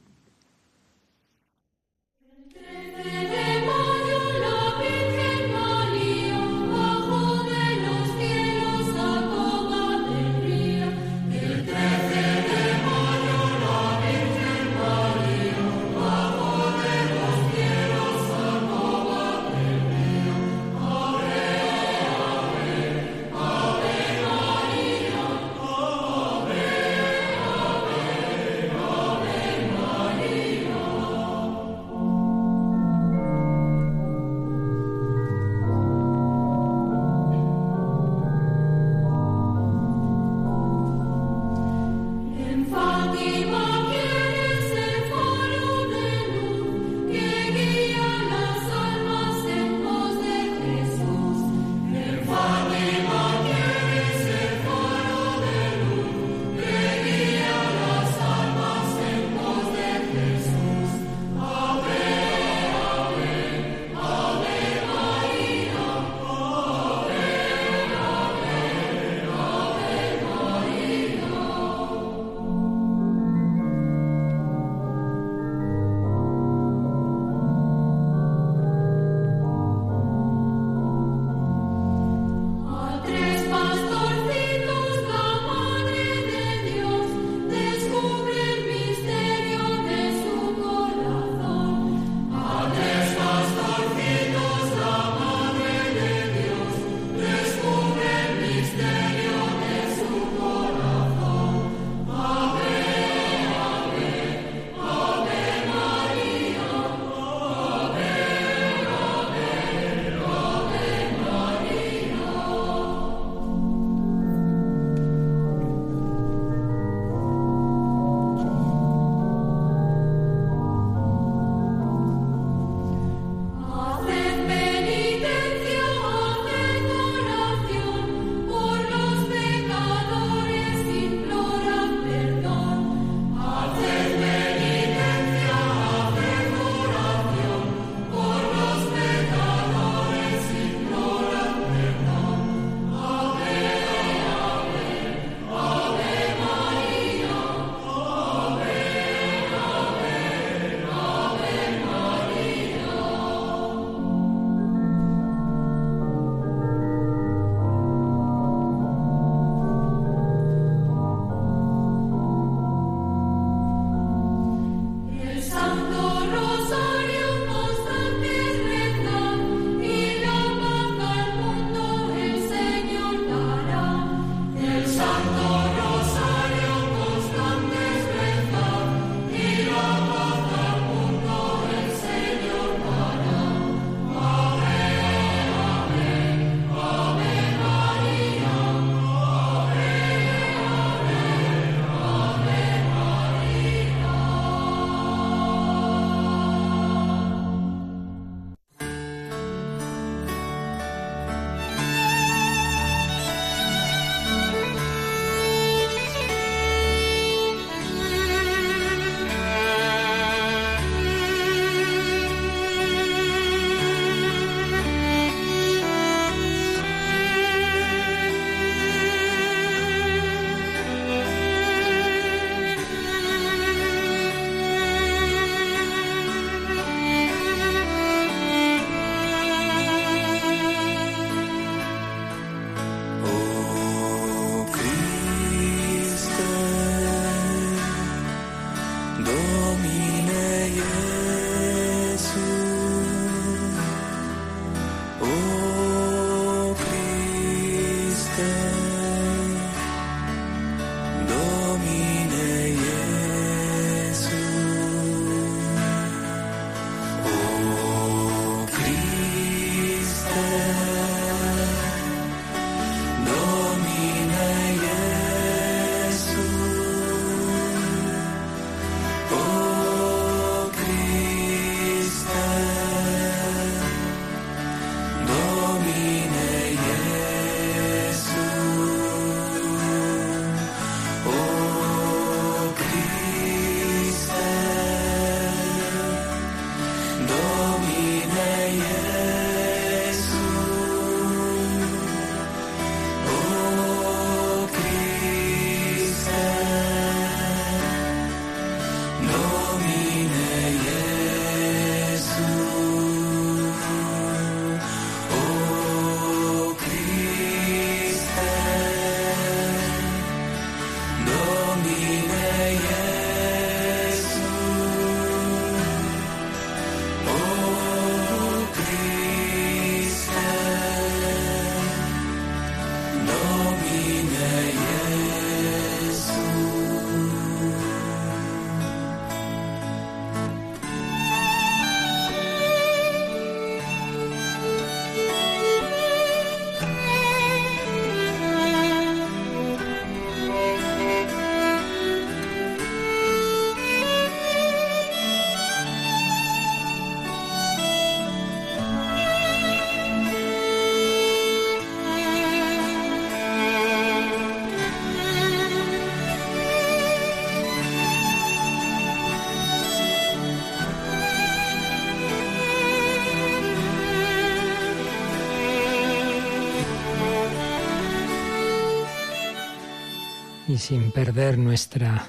Sin 370.80 371.12
perder 371.12 371.58
nuestra 371.58 372.28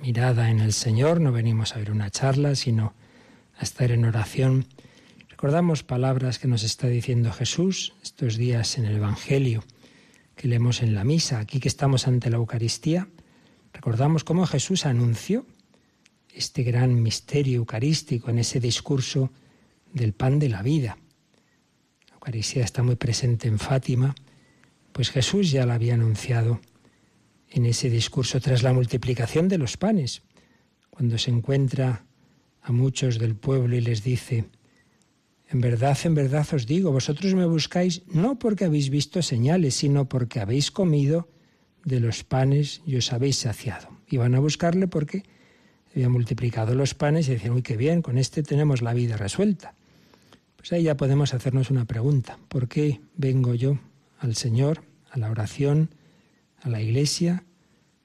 mirada 0.00 0.50
en 0.50 0.60
el 0.60 0.72
Señor, 0.72 1.20
no 1.20 1.32
venimos 1.32 1.74
a 1.74 1.78
ver 1.78 1.90
una 1.90 2.10
charla, 2.10 2.54
sino 2.54 2.94
a 3.58 3.62
estar 3.62 3.90
en 3.90 4.04
oración. 4.04 4.66
Recordamos 5.28 5.82
palabras 5.82 6.38
que 6.38 6.48
nos 6.48 6.62
está 6.62 6.86
diciendo 6.86 7.30
Jesús 7.32 7.92
estos 8.02 8.36
días 8.36 8.78
en 8.78 8.86
el 8.86 8.96
Evangelio, 8.96 9.64
que 10.34 10.48
leemos 10.48 10.82
en 10.82 10.94
la 10.94 11.04
misa, 11.04 11.40
aquí 11.40 11.60
que 11.60 11.68
estamos 11.68 12.06
ante 12.06 12.30
la 12.30 12.36
Eucaristía. 12.36 13.08
Recordamos 13.72 14.24
cómo 14.24 14.46
Jesús 14.46 14.86
anunció 14.86 15.44
este 16.32 16.62
gran 16.62 17.02
misterio 17.02 17.56
eucarístico 17.58 18.30
en 18.30 18.38
ese 18.38 18.60
discurso 18.60 19.30
del 19.92 20.14
pan 20.14 20.38
de 20.38 20.48
la 20.48 20.62
vida. 20.62 20.96
La 22.08 22.14
Eucaristía 22.14 22.64
está 22.64 22.82
muy 22.82 22.96
presente 22.96 23.48
en 23.48 23.58
Fátima, 23.58 24.14
pues 24.92 25.10
Jesús 25.10 25.50
ya 25.50 25.66
la 25.66 25.74
había 25.74 25.94
anunciado 25.94 26.60
en 27.50 27.66
ese 27.66 27.90
discurso 27.90 28.40
tras 28.40 28.62
la 28.62 28.72
multiplicación 28.72 29.48
de 29.48 29.58
los 29.58 29.76
panes, 29.76 30.22
cuando 30.88 31.18
se 31.18 31.30
encuentra 31.30 32.06
a 32.62 32.72
muchos 32.72 33.18
del 33.18 33.34
pueblo 33.34 33.76
y 33.76 33.80
les 33.80 34.02
dice, 34.04 34.46
en 35.48 35.60
verdad, 35.60 35.98
en 36.04 36.14
verdad 36.14 36.46
os 36.52 36.66
digo, 36.66 36.92
vosotros 36.92 37.34
me 37.34 37.46
buscáis 37.46 38.02
no 38.06 38.38
porque 38.38 38.64
habéis 38.64 38.88
visto 38.88 39.20
señales, 39.20 39.74
sino 39.74 40.08
porque 40.08 40.38
habéis 40.38 40.70
comido 40.70 41.28
de 41.84 41.98
los 41.98 42.22
panes 42.22 42.82
y 42.86 42.96
os 42.96 43.12
habéis 43.12 43.36
saciado. 43.36 43.88
Iban 44.08 44.34
a 44.34 44.40
buscarle 44.40 44.86
porque 44.86 45.24
había 45.92 46.08
multiplicado 46.08 46.74
los 46.74 46.94
panes 46.94 47.28
y 47.28 47.32
decían, 47.32 47.54
uy, 47.54 47.62
qué 47.62 47.76
bien, 47.76 48.02
con 48.02 48.16
este 48.16 48.42
tenemos 48.42 48.80
la 48.80 48.94
vida 48.94 49.16
resuelta. 49.16 49.74
Pues 50.56 50.72
ahí 50.72 50.84
ya 50.84 50.96
podemos 50.96 51.34
hacernos 51.34 51.70
una 51.70 51.86
pregunta. 51.86 52.38
¿Por 52.48 52.68
qué 52.68 53.00
vengo 53.16 53.54
yo 53.54 53.78
al 54.18 54.36
Señor, 54.36 54.82
a 55.10 55.18
la 55.18 55.30
oración, 55.30 55.90
a 56.62 56.68
la 56.68 56.80
iglesia 56.80 57.44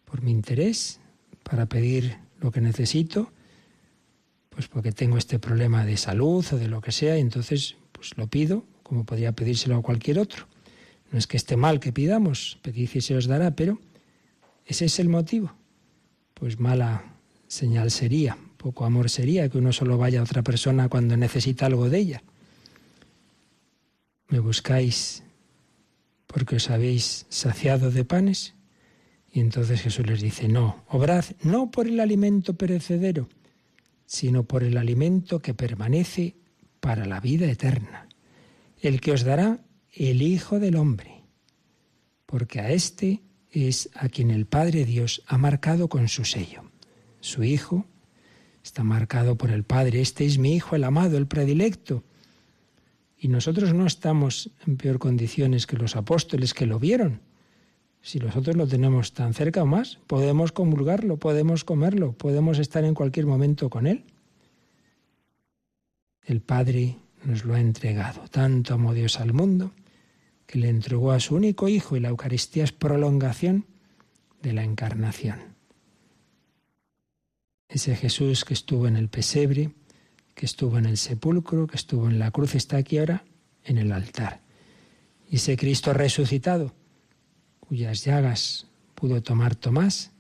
por 0.06 0.22
mi 0.22 0.32
interés, 0.32 1.00
para 1.44 1.66
pedir 1.66 2.18
lo 2.40 2.52
que 2.52 2.62
necesito, 2.62 3.32
pues 4.50 4.68
porque 4.68 4.92
tengo 4.92 5.18
este 5.18 5.40
problema 5.40 5.86
de 5.86 5.98
salud 5.98 6.46
o 6.52 6.58
de 6.58 6.68
lo 6.68 6.82
que 6.82 6.92
sea, 6.92 7.18
y 7.18 7.22
entonces 7.22 7.76
pues 7.92 8.18
lo 8.18 8.28
pido, 8.28 8.64
como 8.84 9.04
podría 9.04 9.34
pedírselo 9.34 9.78
a 9.78 9.82
cualquier 9.82 10.20
otro. 10.20 10.48
No 11.12 11.20
es 11.20 11.28
que 11.28 11.38
esté 11.38 11.58
mal 11.58 11.80
que 11.80 11.92
pidamos, 11.92 12.58
pedid 12.62 12.90
y 12.94 13.02
se 13.02 13.16
os 13.16 13.28
dará, 13.28 13.52
pero 13.52 13.80
ese 14.66 14.86
es 14.86 15.00
el 15.00 15.10
motivo. 15.10 15.54
Pues 16.34 16.60
mala 16.60 17.04
señal 17.48 17.92
sería, 17.92 18.38
poco 18.58 18.86
amor 18.86 19.10
sería 19.10 19.50
que 19.50 19.58
uno 19.58 19.72
solo 19.72 19.98
vaya 19.98 20.20
a 20.20 20.24
otra 20.24 20.42
persona 20.42 20.90
cuando 20.90 21.16
necesita 21.18 21.66
algo 21.66 21.90
de 21.90 22.00
ella. 22.00 22.24
Me 24.30 24.40
buscáis 24.40 25.24
porque 26.36 26.58
os 26.58 26.70
habéis 26.70 27.26
saciado 27.30 27.92
de 27.92 28.04
panes? 28.04 28.56
Y 29.32 29.40
entonces 29.40 29.80
Jesús 29.80 30.06
les 30.06 30.20
dice, 30.20 30.50
no, 30.50 30.84
obrad 30.90 31.24
no 31.44 31.72
por 31.72 31.88
el 31.88 31.98
alimento 32.02 32.56
perecedero, 32.56 33.30
sino 34.06 34.44
por 34.44 34.62
el 34.62 34.76
alimento 34.76 35.40
que 35.40 35.54
permanece 35.54 36.36
para 36.82 37.06
la 37.06 37.22
vida 37.22 37.50
eterna, 37.50 38.10
el 38.82 39.00
que 39.00 39.14
os 39.14 39.24
dará 39.24 39.64
el 39.94 40.22
Hijo 40.22 40.60
del 40.60 40.76
Hombre, 40.76 41.24
porque 42.26 42.60
a 42.60 42.70
éste 42.70 43.24
es 43.50 43.90
a 43.94 44.10
quien 44.10 44.30
el 44.30 44.46
Padre 44.46 44.84
Dios 44.84 45.24
ha 45.28 45.38
marcado 45.38 45.88
con 45.88 46.10
su 46.10 46.26
sello. 46.26 46.70
Su 47.22 47.46
Hijo 47.46 47.86
está 48.62 48.84
marcado 48.84 49.38
por 49.38 49.52
el 49.52 49.64
Padre, 49.64 50.02
este 50.02 50.26
es 50.26 50.38
mi 50.38 50.54
Hijo, 50.54 50.76
el 50.76 50.84
amado, 50.84 51.18
el 51.18 51.28
predilecto, 51.28 52.04
y 53.26 53.28
nosotros 53.28 53.74
no 53.74 53.88
estamos 53.88 54.52
en 54.68 54.78
peor 54.78 55.00
condiciones 55.00 55.66
que 55.66 55.78
los 55.78 55.96
apóstoles 55.96 56.54
que 56.54 56.68
lo 56.68 56.78
vieron. 56.78 57.22
Si 58.04 58.20
nosotros 58.20 58.56
lo 58.56 58.68
tenemos 58.68 59.16
tan 59.16 59.34
cerca 59.34 59.64
o 59.64 59.66
más, 59.66 59.98
podemos 60.06 60.52
comulgarlo, 60.52 61.18
podemos 61.18 61.64
comerlo, 61.64 62.12
podemos 62.12 62.60
estar 62.60 62.84
en 62.84 62.94
cualquier 62.94 63.26
momento 63.26 63.72
con 63.72 63.88
Él. 63.88 64.04
El 66.22 66.40
Padre 66.40 66.98
nos 67.24 67.46
lo 67.46 67.56
ha 67.56 67.60
entregado. 67.60 68.26
Tanto 68.30 68.76
amó 68.76 68.94
Dios 68.94 69.20
al 69.20 69.34
mundo 69.34 69.72
que 70.46 70.60
le 70.60 70.70
entregó 70.70 71.12
a 71.12 71.20
su 71.20 71.34
único 71.34 71.68
Hijo 71.68 71.98
y 71.98 72.02
la 72.02 72.10
Eucaristía 72.10 72.64
es 72.64 72.74
prolongación 72.74 73.66
de 74.44 74.54
la 74.54 74.64
encarnación. 74.64 75.40
Ese 77.70 77.96
Jesús 77.96 78.46
que 78.46 78.54
estuvo 78.54 78.88
en 78.88 78.98
el 78.98 79.10
pesebre, 79.10 79.72
que 80.36 80.46
estuvo 80.46 80.78
en 80.78 80.86
el 80.86 80.98
sepulcro, 80.98 81.66
que 81.66 81.78
estuvo 81.78 82.10
en 82.10 82.20
la 82.20 82.30
cruz, 82.30 82.56
está 82.56 82.78
aquí 82.78 82.98
ahora 82.98 83.24
en 83.64 83.78
el 83.78 83.92
altar. 83.92 84.42
Y 85.32 85.38
ese 85.38 85.58
Cristo 85.58 85.94
resucitado, 85.94 86.76
cuyas 87.62 88.04
llagas 88.04 88.68
pudo 88.94 89.24
tomar 89.24 89.56
Tomás, 89.56 90.12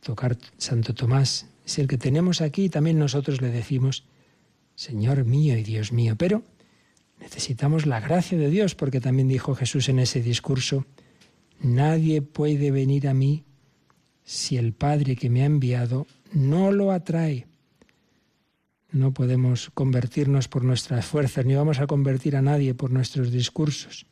tocar 0.00 0.38
Santo 0.58 0.94
Tomás, 0.94 1.46
es 1.64 1.78
el 1.78 1.88
que 1.88 1.98
tenemos 1.98 2.42
aquí 2.42 2.64
y 2.64 2.68
también 2.68 2.98
nosotros 2.98 3.40
le 3.40 3.48
decimos, 3.48 4.04
Señor 4.76 5.24
mío 5.24 5.56
y 5.56 5.62
Dios 5.62 5.92
mío. 5.92 6.14
Pero 6.16 6.42
necesitamos 7.18 7.86
la 7.86 8.00
gracia 8.00 8.36
de 8.36 8.50
Dios, 8.50 8.74
porque 8.74 9.00
también 9.00 9.28
dijo 9.28 9.54
Jesús 9.54 9.88
en 9.88 9.98
ese 9.98 10.20
discurso, 10.20 10.84
nadie 11.60 12.20
puede 12.20 12.70
venir 12.70 13.08
a 13.08 13.14
mí 13.14 13.44
si 14.24 14.58
el 14.58 14.74
Padre 14.74 15.16
que 15.16 15.30
me 15.30 15.42
ha 15.42 15.46
enviado 15.46 16.06
no 16.32 16.70
lo 16.70 16.92
atrae 16.92 17.46
No 18.94 19.12
podemos 19.12 19.70
convertirnos 19.74 20.46
por 20.46 20.62
nuestras 20.62 21.04
fuerzas, 21.04 21.44
ni 21.44 21.56
vamos 21.56 21.80
a 21.80 21.88
convertir 21.88 22.36
a 22.36 22.42
nadie 22.42 22.74
por 22.74 22.92
nuestros 22.92 23.32
discursos. 23.32 24.06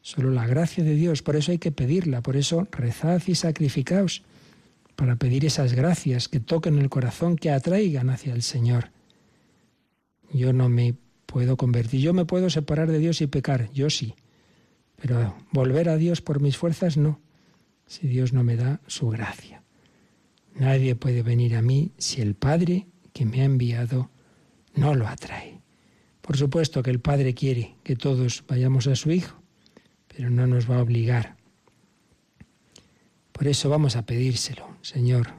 Solo 0.00 0.30
la 0.30 0.46
gracia 0.46 0.82
de 0.82 0.94
Dios, 0.94 1.20
por 1.22 1.36
eso 1.36 1.52
hay 1.52 1.58
que 1.58 1.72
pedirla, 1.72 2.22
por 2.22 2.34
eso 2.34 2.66
rezad 2.70 3.20
y 3.26 3.34
sacrificaos, 3.34 4.22
para 4.96 5.16
pedir 5.16 5.44
esas 5.44 5.74
gracias 5.74 6.28
que 6.28 6.40
toquen 6.40 6.78
el 6.78 6.88
corazón, 6.88 7.36
que 7.36 7.50
atraigan 7.50 8.08
hacia 8.08 8.32
el 8.32 8.42
Señor. 8.42 8.92
Yo 10.32 10.54
no 10.54 10.70
me 10.70 10.94
puedo 11.26 11.58
convertir, 11.58 12.00
yo 12.00 12.14
me 12.14 12.24
puedo 12.24 12.48
separar 12.48 12.90
de 12.90 13.00
Dios 13.00 13.20
y 13.20 13.26
pecar, 13.26 13.70
yo 13.74 13.90
sí, 13.90 14.14
pero 14.96 15.36
volver 15.52 15.90
a 15.90 15.98
Dios 15.98 16.22
por 16.22 16.40
mis 16.40 16.56
fuerzas 16.56 16.96
no, 16.96 17.20
si 17.86 18.08
Dios 18.08 18.32
no 18.32 18.42
me 18.42 18.56
da 18.56 18.80
su 18.86 19.10
gracia. 19.10 19.62
Nadie 20.54 20.94
puede 20.96 21.22
venir 21.22 21.56
a 21.56 21.60
mí 21.60 21.92
si 21.98 22.22
el 22.22 22.34
Padre 22.34 22.86
que 23.18 23.26
me 23.26 23.40
ha 23.40 23.46
enviado 23.46 24.10
no 24.76 24.94
lo 24.94 25.08
atrae. 25.08 25.60
Por 26.20 26.36
supuesto 26.36 26.84
que 26.84 26.90
el 26.90 27.00
Padre 27.00 27.34
quiere 27.34 27.74
que 27.82 27.96
todos 27.96 28.44
vayamos 28.46 28.86
a 28.86 28.94
su 28.94 29.10
Hijo, 29.10 29.42
pero 30.06 30.30
no 30.30 30.46
nos 30.46 30.70
va 30.70 30.76
a 30.76 30.82
obligar. 30.82 31.36
Por 33.32 33.48
eso 33.48 33.68
vamos 33.68 33.96
a 33.96 34.06
pedírselo, 34.06 34.68
Señor, 34.82 35.32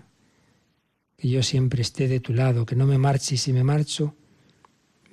que 1.15 1.29
yo 1.29 1.41
siempre 1.41 1.81
esté 1.81 2.09
de 2.09 2.19
tu 2.19 2.33
lado, 2.33 2.65
que 2.65 2.75
no 2.75 2.85
me 2.85 2.97
marche 2.97 3.35
y 3.35 3.37
si 3.37 3.53
me 3.53 3.63
marcho, 3.63 4.13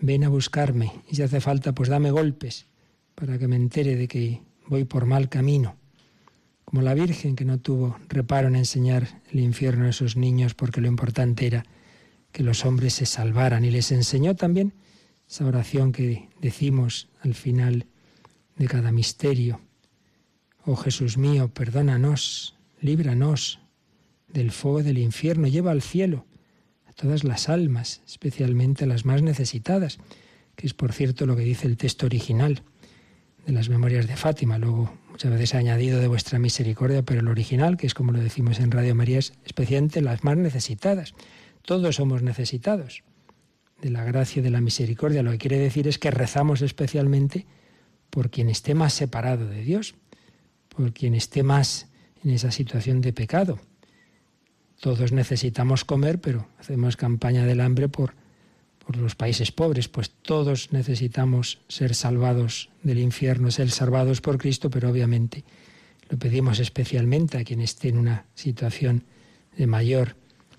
ven 0.01 0.25
a 0.25 0.29
buscarme 0.29 0.91
y 1.09 1.15
si 1.15 1.23
hace 1.23 1.41
falta, 1.41 1.73
pues 1.73 1.89
dame 1.89 2.11
golpes 2.11 2.67
para 3.15 3.39
que 3.39 3.47
me 3.47 3.55
entere 3.55 3.95
de 3.95 4.09
que 4.09 4.43
voy 4.67 4.85
por 4.85 5.07
mal 5.07 5.29
camino. 5.29 5.77
Como 6.65 6.83
la 6.83 6.95
Virgen 6.95 7.37
que 7.37 7.45
no 7.45 7.59
tuvo 7.59 7.97
reparo 8.09 8.49
en 8.49 8.57
enseñar 8.57 9.23
el 9.31 9.39
infierno 9.39 9.85
a 9.85 9.91
esos 9.91 10.17
niños 10.17 10.55
porque 10.55 10.81
lo 10.81 10.89
importante 10.89 11.47
era 11.47 11.65
que 12.37 12.43
los 12.43 12.67
hombres 12.67 12.93
se 12.93 13.07
salvaran. 13.07 13.65
Y 13.65 13.71
les 13.71 13.91
enseñó 13.93 14.37
también 14.37 14.75
esa 15.27 15.47
oración 15.47 15.91
que 15.91 16.29
decimos 16.43 17.09
al 17.23 17.33
final 17.33 17.87
de 18.57 18.67
cada 18.67 18.93
misterio. 18.93 19.63
Oh 20.67 20.77
Jesús 20.77 21.17
mío, 21.17 21.49
perdónanos, 21.49 22.55
líbranos 22.83 23.61
del 24.29 24.51
fuego 24.51 24.83
del 24.83 24.99
infierno, 24.99 25.47
lleva 25.47 25.71
al 25.71 25.81
cielo 25.81 26.27
a 26.87 26.93
todas 26.93 27.25
las 27.25 27.49
almas, 27.49 28.03
especialmente 28.07 28.85
a 28.85 28.87
las 28.87 29.07
más 29.07 29.23
necesitadas, 29.23 29.97
que 30.57 30.67
es 30.67 30.75
por 30.75 30.93
cierto 30.93 31.25
lo 31.25 31.37
que 31.37 31.43
dice 31.43 31.67
el 31.67 31.79
texto 31.79 32.05
original 32.05 32.63
de 33.47 33.53
las 33.55 33.71
memorias 33.71 34.07
de 34.09 34.17
Fátima. 34.17 34.59
Luego 34.59 34.93
muchas 35.11 35.31
veces 35.31 35.55
ha 35.55 35.59
añadido 35.59 36.01
de 36.01 36.09
vuestra 36.09 36.39
misericordia, 36.39 37.03
pero 37.03 37.21
el 37.21 37.29
original, 37.29 37.79
que 37.79 37.87
es 37.87 37.95
como 37.95 38.13
lo 38.13 38.21
decimos 38.21 38.61
en 38.61 38.73
Radio 38.73 38.95
María, 38.95 39.21
es 39.21 39.33
especialmente 39.47 40.03
las 40.03 40.23
más 40.23 40.37
necesitadas. 40.37 41.15
Todos 41.67 41.97
somos 41.97 42.23
necesitados 42.23 43.03
de 43.83 43.91
la 43.91 44.05
gracia 44.05 44.41
y 44.41 44.43
de 44.43 44.51
la 44.51 44.61
misericordia. 44.61 45.25
Lo 45.25 45.33
que 45.33 45.39
quiere 45.39 45.59
decir 45.59 45.89
es 45.89 45.99
que 45.99 46.13
rezamos 46.13 46.63
especialmente 46.63 47.45
por 48.09 48.31
quien 48.31 48.49
esté 48.49 48.75
más 48.75 48.95
separado 48.95 49.49
de 49.49 49.63
Dios, 49.63 49.97
por 50.69 50.93
quien 50.95 51.15
esté 51.15 51.43
más 51.43 51.89
en 52.25 52.31
esa 52.31 52.53
situación 52.53 53.01
de 53.01 53.13
pecado. 53.13 53.59
Todos 54.81 55.11
necesitamos 55.11 55.85
comer, 55.85 56.21
pero 56.21 56.47
hacemos 56.59 56.97
campaña 56.97 57.45
del 57.45 57.61
hambre 57.61 57.89
por, 57.89 58.15
por 58.85 58.97
los 58.97 59.17
países 59.17 59.51
pobres, 59.51 59.89
pues 59.89 60.11
todos 60.23 60.73
necesitamos 60.73 61.59
ser 61.67 61.97
salvados 61.97 62.71
del 62.85 63.01
infierno, 63.01 63.51
ser 63.51 63.73
salvados 63.73 64.21
por 64.21 64.39
Cristo, 64.39 64.71
pero 64.71 64.89
obviamente 64.89 65.43
lo 66.09 66.17
pedimos 66.17 66.61
especialmente 66.61 67.39
a 67.39 67.45
quien 67.45 67.61
esté 67.61 67.89
en 67.89 67.99
una 67.99 68.27
situación 68.37 69.03
de 69.57 69.67
mayor 69.67 70.15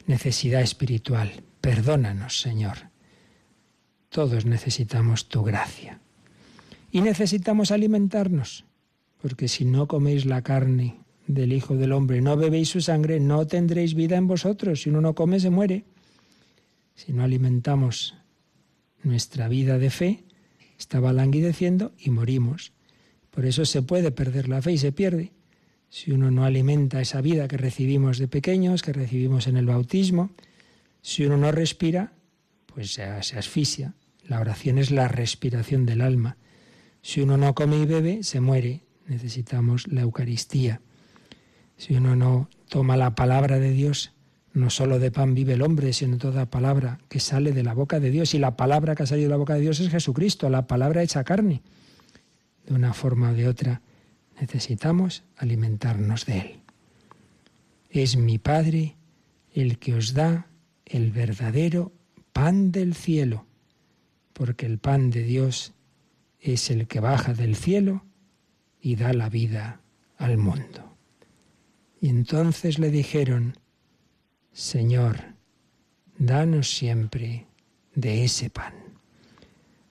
necesidad 0.08 0.62
espiritual. 0.62 1.44
Perdónanos, 1.62 2.42
Señor. 2.42 2.78
Todos 4.10 4.46
necesitamos 4.46 5.28
tu 5.28 5.44
gracia. 5.44 6.00
Y 6.90 7.02
necesitamos 7.02 7.72
alimentarnos, 7.72 8.66
porque 9.22 9.48
si 9.48 9.66
no 9.66 9.88
coméis 9.88 10.26
la 10.26 10.42
carne 10.42 11.02
del 11.28 11.52
Hijo 11.52 11.76
del 11.76 11.92
Hombre, 11.92 12.22
no 12.22 12.38
bebéis 12.38 12.70
su 12.70 12.82
sangre, 12.82 13.20
no 13.20 13.46
tendréis 13.46 13.94
vida 13.94 14.16
en 14.16 14.28
vosotros. 14.28 14.82
Si 14.82 14.90
uno 14.90 15.02
no 15.02 15.14
come, 15.14 15.40
se 15.40 15.50
muere. 15.50 15.84
Si 16.96 17.12
no 17.12 17.24
alimentamos 17.24 18.16
nuestra 19.04 19.50
vida 19.50 19.78
de 19.78 19.90
fe, 19.90 20.24
estaba 20.80 21.12
languideciendo 21.14 21.92
y 22.00 22.10
morimos. 22.10 22.72
Por 23.30 23.46
eso 23.46 23.66
se 23.66 23.82
puede 23.82 24.12
perder 24.12 24.48
la 24.48 24.62
fe 24.62 24.72
y 24.72 24.78
se 24.78 24.92
pierde 24.92 25.34
si 25.90 26.12
uno 26.12 26.32
no 26.32 26.46
alimenta 26.46 27.02
esa 27.02 27.22
vida 27.22 27.48
que 27.48 27.58
recibimos 27.58 28.18
de 28.18 28.28
pequeños, 28.28 28.82
que 28.82 28.94
recibimos 28.94 29.48
en 29.48 29.58
el 29.58 29.66
bautismo, 29.66 30.32
si 31.02 31.26
uno 31.26 31.38
no 31.38 31.52
respira, 31.52 32.12
pues 32.66 32.94
se, 32.94 33.04
asfixia. 33.04 33.94
La 34.28 34.42
oración 34.42 34.78
es 34.78 34.92
la 34.92 35.08
respiración 35.08 35.86
del 35.86 36.02
alma. 36.02 36.38
Si 37.02 37.22
uno 37.22 37.38
no 37.38 37.56
come 37.56 37.78
y 37.78 37.86
bebe, 37.86 38.24
se 38.24 38.42
muere. 38.42 38.84
Necesitamos 39.08 39.88
la 39.88 40.02
Eucaristía. 40.02 40.82
Si 41.78 41.96
uno 41.96 42.16
no 42.16 42.50
toma 42.68 42.98
la 42.98 43.16
palabra 43.16 43.58
de 43.58 43.72
Dios, 43.72 44.12
no 44.54 44.70
solo 44.70 45.00
de 45.00 45.12
pan 45.12 45.34
vive 45.34 45.54
el 45.54 45.62
hombre, 45.62 45.94
sino 45.94 46.18
toda 46.18 46.48
palabra 46.48 47.00
que 47.08 47.22
sale 47.22 47.54
de 47.54 47.64
la 47.64 47.74
boca 47.74 48.02
de 48.02 48.12
Dios. 48.12 48.34
Y 48.34 48.40
la 48.40 48.58
palabra 48.58 48.96
que 48.96 49.04
ha 49.04 49.08
salido 49.08 49.28
de 49.28 49.32
la 49.32 49.38
boca 49.38 49.54
de 49.54 49.62
Dios 49.62 49.80
es 49.80 49.90
Jesucristo, 49.90 50.50
la 50.50 50.68
palabra 50.68 51.04
hecha 51.04 51.24
carne. 51.24 51.62
De 52.68 52.74
una 52.74 52.94
forma 52.94 53.32
o 53.32 53.34
de 53.34 53.48
otra, 53.48 53.82
necesitamos 54.40 55.24
alimentarnos 55.36 56.26
de 56.26 56.40
Él. 56.40 56.60
Es 57.90 58.18
mi 58.18 58.38
Padre 58.38 58.96
el 59.54 59.80
que 59.80 59.96
os 59.96 60.14
da 60.14 60.48
el 60.86 61.12
verdadero 61.12 61.92
pan 62.34 62.72
del 62.72 62.94
cielo, 62.94 63.46
porque 64.34 64.66
el 64.66 64.78
pan 64.78 65.10
de 65.10 65.24
Dios 65.24 65.74
es 66.40 66.70
el 66.70 66.88
que 66.88 67.00
baja 67.00 67.34
del 67.34 67.56
cielo 67.56 68.06
y 68.80 68.96
da 68.96 69.14
la 69.14 69.30
vida 69.30 69.82
al 70.18 70.38
mundo. 70.38 70.96
Y 72.00 72.10
entonces 72.10 72.78
le 72.78 72.92
dijeron, 72.92 73.58
Señor, 74.52 75.34
danos 76.18 76.70
siempre 76.70 77.48
de 77.96 78.24
ese 78.24 78.50
pan. 78.50 78.74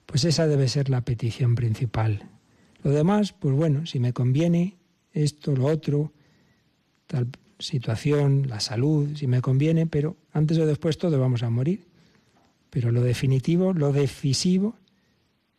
Pues 0.05 0.23
esa 0.23 0.47
debe 0.47 0.69
ser 0.69 0.89
la 0.89 1.01
petición 1.01 1.55
principal 1.55 2.29
lo 2.87 2.93
demás, 2.93 3.33
pues 3.33 3.53
bueno, 3.53 3.85
si 3.85 3.99
me 3.99 4.13
conviene 4.13 4.77
esto, 5.11 5.53
lo 5.53 5.65
otro, 5.65 6.13
tal 7.05 7.27
situación, 7.59 8.47
la 8.47 8.61
salud, 8.61 9.09
si 9.17 9.27
me 9.27 9.41
conviene, 9.41 9.87
pero 9.87 10.15
antes 10.31 10.57
o 10.57 10.65
después 10.65 10.97
todos 10.97 11.19
vamos 11.19 11.43
a 11.43 11.49
morir. 11.49 11.83
Pero 12.69 12.93
lo 12.93 13.01
definitivo, 13.01 13.73
lo 13.73 13.91
decisivo, 13.91 14.77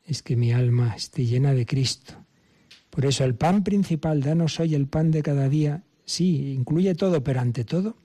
es 0.06 0.22
que 0.22 0.36
mi 0.36 0.52
alma 0.52 0.94
esté 0.96 1.26
llena 1.26 1.52
de 1.52 1.66
Cristo. 1.66 2.14
Por 2.88 3.04
eso 3.04 3.24
el 3.24 3.34
pan 3.34 3.62
principal, 3.62 4.22
danos 4.22 4.58
hoy 4.58 4.74
el 4.74 4.86
pan 4.86 5.10
de 5.10 5.22
cada 5.22 5.50
día, 5.50 5.82
sí, 6.06 6.54
incluye 6.54 6.94
todo, 6.94 7.22
pero 7.22 7.40
ante 7.40 7.62
todo, 7.62 7.98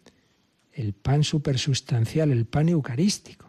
el 0.74 0.92
pan 0.92 1.24
supersustancial, 1.24 2.30
el 2.30 2.46
pan 2.46 2.68
eucarístico, 2.68 3.46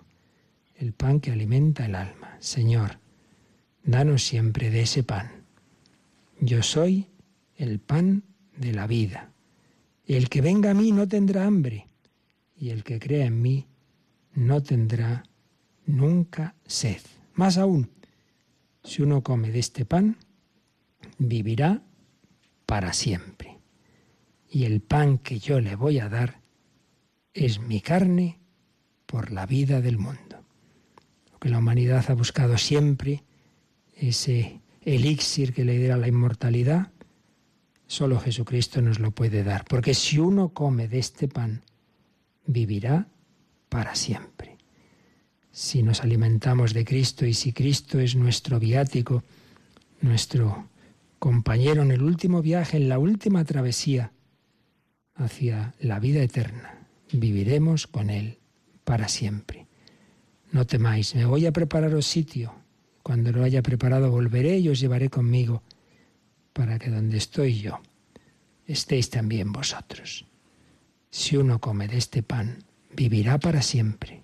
el 0.77 0.93
pan 0.93 1.19
que 1.19 1.33
alimenta 1.33 1.85
el 1.87 1.97
alma. 1.97 2.37
Señor, 2.39 3.01
danos 3.83 4.23
siempre 4.23 4.71
de 4.71 4.83
ese 4.83 5.03
pan. 5.03 5.44
Yo 6.41 6.63
soy 6.63 7.09
el 7.57 7.81
pan 7.81 8.25
de 8.57 8.73
la 8.73 8.87
vida. 8.87 9.33
El 10.07 10.29
que 10.29 10.41
venga 10.41 10.71
a 10.71 10.75
mí 10.75 10.93
no 10.93 11.09
tendrá 11.09 11.47
hambre, 11.47 11.89
y 12.57 12.71
el 12.71 12.85
que 12.85 12.99
crea 12.99 13.27
en 13.27 13.41
mí 13.41 13.67
no 14.35 14.63
tendrá 14.63 15.25
nunca 15.87 16.55
sed. 16.67 17.01
Más 17.35 17.59
aún, 17.59 17.91
si 18.83 19.03
uno 19.03 19.23
come 19.23 19.51
de 19.51 19.61
este 19.61 19.85
pan, 19.85 20.19
vivirá 21.19 21.83
para 22.67 22.93
siempre. 22.93 23.59
Y 24.49 24.65
el 24.65 24.81
pan 24.81 25.19
que 25.19 25.39
yo 25.39 25.61
le 25.61 25.75
voy 25.75 25.99
a 25.99 26.09
dar 26.09 26.41
es 27.33 27.59
mi 27.59 27.81
carne 27.81 28.39
por 29.07 29.33
la 29.33 29.47
vida 29.47 29.81
del 29.81 29.99
mundo. 29.99 30.45
Lo 31.33 31.39
que 31.39 31.49
la 31.49 31.59
humanidad 31.59 32.05
ha 32.09 32.15
buscado 32.15 32.59
siempre, 32.59 33.25
ese 33.95 34.61
elixir 34.85 35.53
que 35.53 35.65
le 35.65 35.79
diera 35.79 35.97
la 35.97 36.09
inmortalidad, 36.09 36.93
solo 37.87 38.21
Jesucristo 38.21 38.81
nos 38.83 38.99
lo 38.99 39.11
puede 39.11 39.45
dar. 39.45 39.65
Porque 39.65 39.95
si 39.95 40.19
uno 40.19 40.51
come 40.51 40.89
de 40.89 40.99
este 40.99 41.29
pan, 41.29 41.63
vivirá 42.47 43.09
para 43.69 43.95
siempre. 43.95 44.57
Si 45.51 45.83
nos 45.83 46.03
alimentamos 46.03 46.75
de 46.75 46.85
Cristo 46.85 47.27
y 47.27 47.35
si 47.35 47.53
Cristo 47.53 48.01
es 48.01 48.17
nuestro 48.17 48.59
viático, 48.59 49.23
nuestro 50.01 50.69
compañero 51.19 51.83
en 51.83 51.93
el 51.93 52.03
último 52.03 52.43
viaje, 52.43 52.77
en 52.77 52.89
la 52.89 52.99
última 52.99 53.45
travesía 53.45 54.13
hacia 55.15 55.75
la 55.81 56.01
vida 56.01 56.23
eterna, 56.23 56.87
viviremos 57.13 57.87
con 57.87 58.11
Él 58.11 58.39
para 58.85 59.09
siempre. 59.09 59.67
No 60.51 60.67
temáis, 60.67 61.15
me 61.15 61.25
voy 61.25 61.47
a 61.47 61.53
prepararos 61.53 62.07
sitio 62.07 62.64
cuando 63.05 63.31
lo 63.31 63.45
haya 63.45 63.63
preparado 63.63 64.11
volveré 64.11 64.59
y 64.59 64.71
os 64.71 64.81
llevaré 64.81 65.11
conmigo, 65.11 65.63
para 66.55 66.79
que 66.79 66.91
donde 66.91 67.19
estoy 67.19 67.61
yo 67.61 67.81
estéis 68.67 69.11
también 69.11 69.53
vosotros. 69.53 70.27
Si 71.11 71.37
uno 71.37 71.61
come 71.61 71.87
de 71.87 71.99
este 71.99 72.23
pan, 72.23 72.65
vivirá 72.97 73.39
para 73.39 73.61
siempre. 73.61 74.23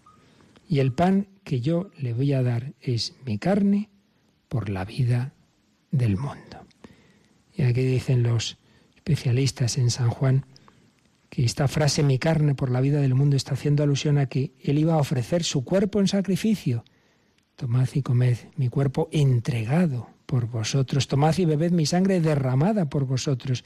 Y 0.66 0.79
el 0.79 0.93
pan 0.93 1.29
que 1.45 1.61
yo 1.61 1.90
le 1.99 2.14
voy 2.14 2.33
a 2.33 2.43
dar 2.43 2.73
es 2.81 3.14
mi 3.27 3.38
carne 3.38 3.90
por 4.49 4.71
la 4.71 4.87
vida 4.87 5.35
del 5.90 6.16
mundo. 6.16 6.64
Y 7.55 7.62
aquí 7.62 7.83
dicen 7.83 8.23
los 8.23 8.57
especialistas 8.97 9.77
en 9.77 9.90
San 9.90 10.09
Juan 10.09 10.47
que 11.29 11.45
esta 11.45 11.69
frase 11.69 12.03
mi 12.03 12.19
carne 12.19 12.55
por 12.55 12.71
la 12.71 12.81
vida 12.81 13.01
del 13.01 13.14
mundo 13.14 13.37
está 13.37 13.53
haciendo 13.53 13.83
alusión 13.83 14.16
a 14.16 14.27
que 14.27 14.53
él 14.59 14.79
iba 14.79 14.95
a 14.95 15.01
ofrecer 15.01 15.45
su 15.45 15.64
cuerpo 15.64 16.01
en 16.01 16.09
sacrificio. 16.09 16.83
Tomad 17.61 17.90
y 17.92 18.01
comed 18.01 18.38
mi 18.57 18.70
cuerpo 18.70 19.11
entregado 19.12 20.09
por 20.25 20.46
vosotros, 20.46 21.09
tomad 21.09 21.37
y 21.37 21.44
bebed 21.44 21.73
mi 21.73 21.85
sangre 21.85 22.18
derramada 22.23 22.88
por 22.88 23.05
vosotros, 23.05 23.64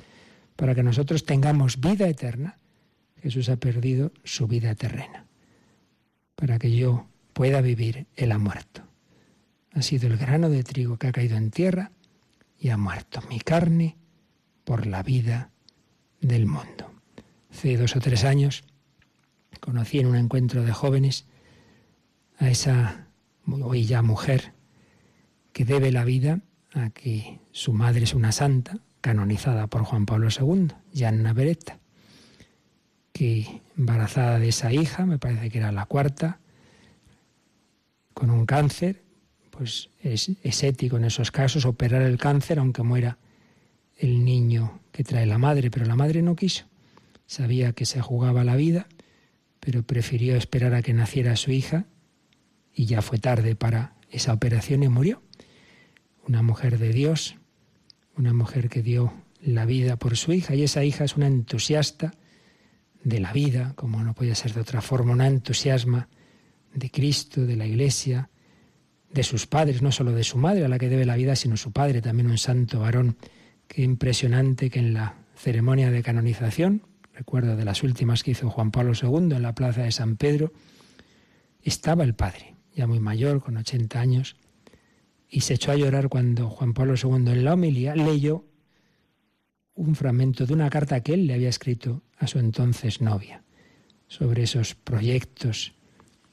para 0.57 0.75
que 0.75 0.83
nosotros 0.83 1.25
tengamos 1.25 1.79
vida 1.79 2.09
eterna. 2.09 2.59
Jesús 3.23 3.49
ha 3.51 3.57
perdido 3.57 4.11
su 4.25 4.49
vida 4.49 4.75
terrena. 4.75 5.27
Para 6.35 6.59
que 6.59 6.75
yo 6.75 7.07
pueda 7.33 7.61
vivir, 7.61 8.09
Él 8.17 8.33
ha 8.33 8.39
muerto. 8.39 8.83
Ha 9.71 9.83
sido 9.83 10.09
el 10.09 10.17
grano 10.17 10.51
de 10.51 10.65
trigo 10.65 10.97
que 10.97 11.07
ha 11.07 11.13
caído 11.13 11.37
en 11.37 11.53
tierra 11.53 11.93
y 12.59 12.71
ha 12.71 12.77
muerto 12.77 13.23
mi 13.31 13.39
carne 13.39 13.97
por 14.65 14.89
la 14.89 15.05
vida 15.05 15.51
del 16.21 16.47
mundo. 16.47 16.91
Hace 17.53 17.77
dos 17.77 17.95
o 17.95 18.01
tres 18.01 18.25
años 18.25 18.65
conocí 19.61 20.01
en 20.01 20.07
un 20.07 20.17
encuentro 20.17 20.65
de 20.65 20.73
jóvenes 20.73 21.27
a 22.39 22.51
esa 22.51 23.04
hoy 23.47 23.85
ya 23.85 24.03
mujer 24.03 24.53
que 25.53 25.65
debe 25.65 25.93
la 25.93 26.05
vida 26.05 26.41
a 26.73 26.91
que 26.91 27.41
su 27.53 27.73
madre 27.73 28.05
es 28.05 28.15
una 28.15 28.33
santa 28.33 28.79
canonizada 29.01 29.67
por 29.69 29.85
Juan 29.85 30.07
Pablo 30.07 30.29
II, 30.29 30.69
Gianna 30.93 31.33
Beretta, 31.33 31.79
que 33.13 33.63
embarazada 33.77 34.39
de 34.39 34.49
esa 34.49 34.73
hija, 34.73 35.07
me 35.07 35.19
parece 35.19 35.51
que 35.51 35.59
era 35.59 35.73
la 35.73 35.87
cuarta, 35.87 36.41
con 38.13 38.31
un 38.31 38.47
cáncer, 38.47 39.03
pues 39.51 39.91
es, 40.03 40.33
es 40.43 40.63
ético 40.63 40.97
en 40.97 41.05
esos 41.05 41.31
casos 41.31 41.65
operar 41.65 42.03
el 42.03 42.19
cáncer 42.19 42.59
aunque 42.59 42.83
muera 42.83 43.19
el 43.97 44.25
niño 44.25 44.81
que 44.91 45.05
trae 45.05 45.27
la 45.27 45.39
madre, 45.39 45.71
pero 45.71 45.87
la 45.87 45.97
madre 45.97 46.23
no 46.23 46.35
quiso. 46.35 46.65
Sabía 47.27 47.73
que 47.73 47.87
se 47.87 48.01
jugaba 48.01 48.45
la 48.45 48.57
vida, 48.57 48.87
pero 49.61 49.83
prefirió 49.83 50.37
esperar 50.37 50.75
a 50.75 50.83
que 50.83 50.93
naciera 50.93 51.37
su 51.37 51.53
hija 51.53 51.87
y 52.75 52.87
ya 52.87 53.03
fue 53.03 53.19
tarde 53.19 53.55
para 53.55 53.95
esa 54.11 54.33
operación 54.33 54.83
y 54.83 54.89
murió. 54.89 55.23
Una 56.27 56.43
mujer 56.43 56.79
de 56.79 56.91
Dios, 56.91 57.37
una 58.17 58.33
mujer 58.33 58.69
que 58.69 58.83
dio 58.83 59.13
la 59.41 59.67
vida 59.67 59.97
por 59.97 60.17
su 60.17 60.33
hija 60.33 60.55
y 60.55 60.63
esa 60.63 60.85
hija 60.85 61.05
es 61.05 61.17
una 61.17 61.27
entusiasta 61.27 62.13
de 63.03 63.21
la 63.21 63.33
vida, 63.33 63.75
como 63.77 64.03
no 64.03 64.15
podía 64.15 64.35
ser 64.35 64.55
de 64.55 64.63
otra 64.63 64.81
forma, 64.81 65.13
una 65.13 65.27
entusiasma 65.27 66.09
de 66.73 66.91
Cristo, 66.91 67.45
de 67.45 67.57
la 67.57 67.67
Iglesia, 67.67 68.31
de 69.13 69.23
sus 69.23 69.47
padres, 69.47 69.83
no 69.83 69.93
solo 69.93 70.13
de 70.13 70.25
su 70.25 70.39
madre 70.39 70.65
a 70.65 70.69
la 70.69 70.79
que 70.79 70.89
debe 70.89 71.05
la 71.05 71.17
vida, 71.17 71.37
sino 71.37 71.57
su 71.57 71.71
padre, 71.71 72.03
también 72.03 72.31
un 72.31 72.39
santo 72.39 72.81
varón. 72.81 73.17
Qué 73.69 73.83
impresionante 73.83 74.71
que 74.71 74.81
en 74.81 74.95
la 74.95 75.15
ceremonia 75.37 75.91
de 75.91 76.03
canonización, 76.03 76.83
recuerdo 77.13 77.57
de 77.57 77.65
las 77.65 77.83
últimas 77.83 78.25
que 78.25 78.33
hizo 78.33 78.51
Juan 78.51 78.71
Pablo 78.71 78.93
II 79.01 79.37
en 79.37 79.43
la 79.43 79.55
plaza 79.55 79.83
de 79.83 79.93
San 79.93 80.17
Pedro, 80.17 80.53
estaba 81.63 82.03
el 82.05 82.15
padre, 82.15 82.54
ya 82.75 82.87
muy 82.87 83.01
mayor, 83.01 83.43
con 83.43 83.57
80 83.57 84.01
años, 84.01 84.37
y 85.29 85.41
se 85.41 85.55
echó 85.55 85.73
a 85.73 85.77
llorar 85.77 86.09
cuando 86.09 86.49
Juan 86.49 86.75
Pablo 86.75 86.95
II 86.95 87.33
en 87.33 87.45
la 87.45 87.55
homilía 87.55 87.95
leyó 87.95 88.45
un 89.75 89.95
fragmento 89.95 90.47
de 90.47 90.55
una 90.55 90.71
carta 90.71 91.01
que 91.01 91.15
él 91.15 91.27
le 91.27 91.35
había 91.35 91.49
escrito 91.49 92.03
a 92.19 92.27
su 92.27 92.39
entonces 92.39 93.01
novia 93.01 93.43
sobre 94.07 94.45
esos 94.45 94.75
proyectos 94.75 95.75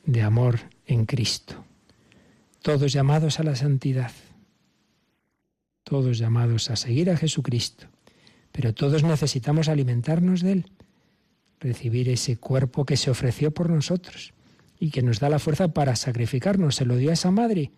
de 0.05 0.21
amor 0.21 0.59
en 0.85 1.05
Cristo. 1.05 1.63
Todos 2.61 2.93
llamados 2.93 3.39
a 3.39 3.43
la 3.43 3.55
santidad, 3.55 4.11
todos 5.83 6.19
llamados 6.19 6.69
a 6.69 6.75
seguir 6.75 7.09
a 7.09 7.17
Jesucristo, 7.17 7.87
pero 8.51 8.73
todos 8.73 9.03
necesitamos 9.03 9.67
alimentarnos 9.67 10.41
de 10.41 10.51
Él, 10.51 10.71
recibir 11.59 12.09
ese 12.09 12.37
cuerpo 12.37 12.85
que 12.85 12.97
se 12.97 13.09
ofreció 13.09 13.51
por 13.51 13.69
nosotros 13.69 14.33
y 14.81 14.89
que 14.89 15.03
nos 15.03 15.19
da 15.19 15.29
la 15.29 15.37
fuerza 15.37 15.67
para 15.67 15.95
sacrificarnos. 15.95 16.75
Se 16.75 16.85
lo 16.85 16.97
dio 16.97 17.11
a 17.11 17.13
esa 17.13 17.29
madre, 17.29 17.71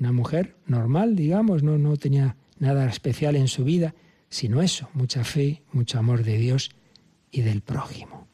una 0.00 0.10
mujer 0.10 0.56
normal, 0.66 1.14
digamos, 1.14 1.62
no, 1.62 1.78
no 1.78 1.96
tenía 1.96 2.36
nada 2.58 2.88
especial 2.88 3.36
en 3.36 3.46
su 3.46 3.62
vida, 3.62 3.94
sino 4.28 4.60
eso, 4.60 4.88
mucha 4.92 5.22
fe, 5.22 5.62
mucho 5.72 6.00
amor 6.00 6.24
de 6.24 6.38
Dios 6.38 6.72
y 7.30 7.42
del 7.42 7.60
prójimo. 7.60 8.26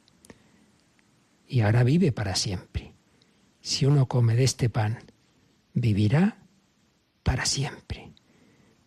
Y 1.47 1.61
ahora 1.61 1.85
vive 1.85 2.11
para 2.11 2.35
siempre. 2.35 2.95
Si 3.61 3.85
uno 3.85 4.07
come 4.07 4.35
de 4.37 4.45
este 4.45 4.71
pan, 4.71 5.01
vivirá 5.75 6.39
para 7.23 7.45
siempre. 7.45 8.15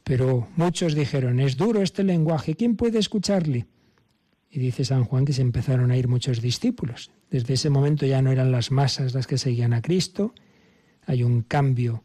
Pero 0.03 0.47
muchos 0.55 0.95
dijeron, 0.95 1.39
es 1.39 1.57
duro 1.57 1.83
este 1.83 2.03
lenguaje, 2.03 2.55
¿quién 2.55 2.75
puede 2.75 2.97
escucharle? 2.97 3.67
Y 4.51 4.59
dice 4.59 4.83
San 4.83 5.05
Juan 5.05 5.25
que 5.25 5.33
se 5.33 5.41
empezaron 5.41 5.91
a 5.91 5.97
ir 5.97 6.09
muchos 6.09 6.41
discípulos. 6.41 7.11
Desde 7.29 7.53
ese 7.53 7.69
momento 7.69 8.05
ya 8.05 8.21
no 8.21 8.31
eran 8.31 8.51
las 8.51 8.69
masas 8.69 9.13
las 9.13 9.25
que 9.25 9.37
seguían 9.37 9.73
a 9.73 9.81
Cristo, 9.81 10.33
hay 11.05 11.23
un 11.23 11.41
cambio 11.41 12.03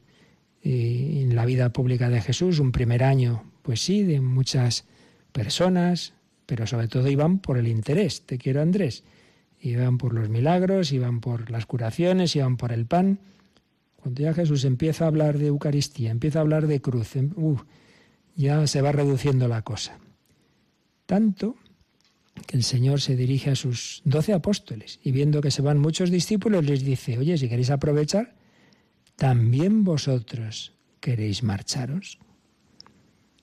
eh, 0.63 1.23
en 1.23 1.37
la 1.37 1.45
vida 1.45 1.73
pública 1.73 2.09
de 2.09 2.21
Jesús, 2.21 2.59
un 2.59 2.73
primer 2.73 3.05
año, 3.05 3.45
pues 3.63 3.81
sí, 3.81 4.03
de 4.03 4.21
muchas 4.21 4.85
personas, 5.33 6.15
pero 6.47 6.67
sobre 6.67 6.89
todo 6.89 7.09
iban 7.09 7.41
por 7.41 7.59
el 7.59 7.69
interés, 7.69 8.23
te 8.23 8.39
quiero 8.39 8.63
Andrés, 8.63 9.05
iban 9.61 9.99
por 9.99 10.15
los 10.15 10.29
milagros, 10.29 10.93
iban 10.93 11.21
por 11.21 11.51
las 11.51 11.67
curaciones, 11.67 12.35
iban 12.37 12.57
por 12.57 12.73
el 12.73 12.87
pan. 12.87 13.19
Cuando 13.97 14.23
ya 14.23 14.35
Jesús 14.35 14.65
empieza 14.65 15.05
a 15.05 15.09
hablar 15.09 15.39
de 15.39 15.49
Eucaristía, 15.49 16.11
empieza 16.11 16.39
a 16.39 16.43
hablar 16.43 16.67
de 16.67 16.81
cruz, 16.81 17.17
em, 17.17 17.31
ya 18.37 18.67
se 18.67 18.81
va 18.81 18.93
reduciendo 18.93 19.49
la 19.49 19.63
cosa. 19.63 19.99
Tanto 21.07 21.57
que 22.47 22.57
el 22.57 22.63
Señor 22.63 23.01
se 23.01 23.17
dirige 23.17 23.51
a 23.51 23.57
sus 23.57 24.03
doce 24.05 24.33
apóstoles 24.33 25.01
y 25.03 25.13
viendo 25.13 25.41
que 25.41 25.51
se 25.51 25.63
van 25.63 25.79
muchos 25.79 26.11
discípulos 26.11 26.65
les 26.65 26.85
dice, 26.85 27.19
oye, 27.19 27.39
si 27.39 27.49
queréis 27.49 27.71
aprovechar, 27.71 28.35
también 29.17 29.85
vosotros 29.85 30.75
queréis 31.01 31.43
marcharos. 31.43 32.19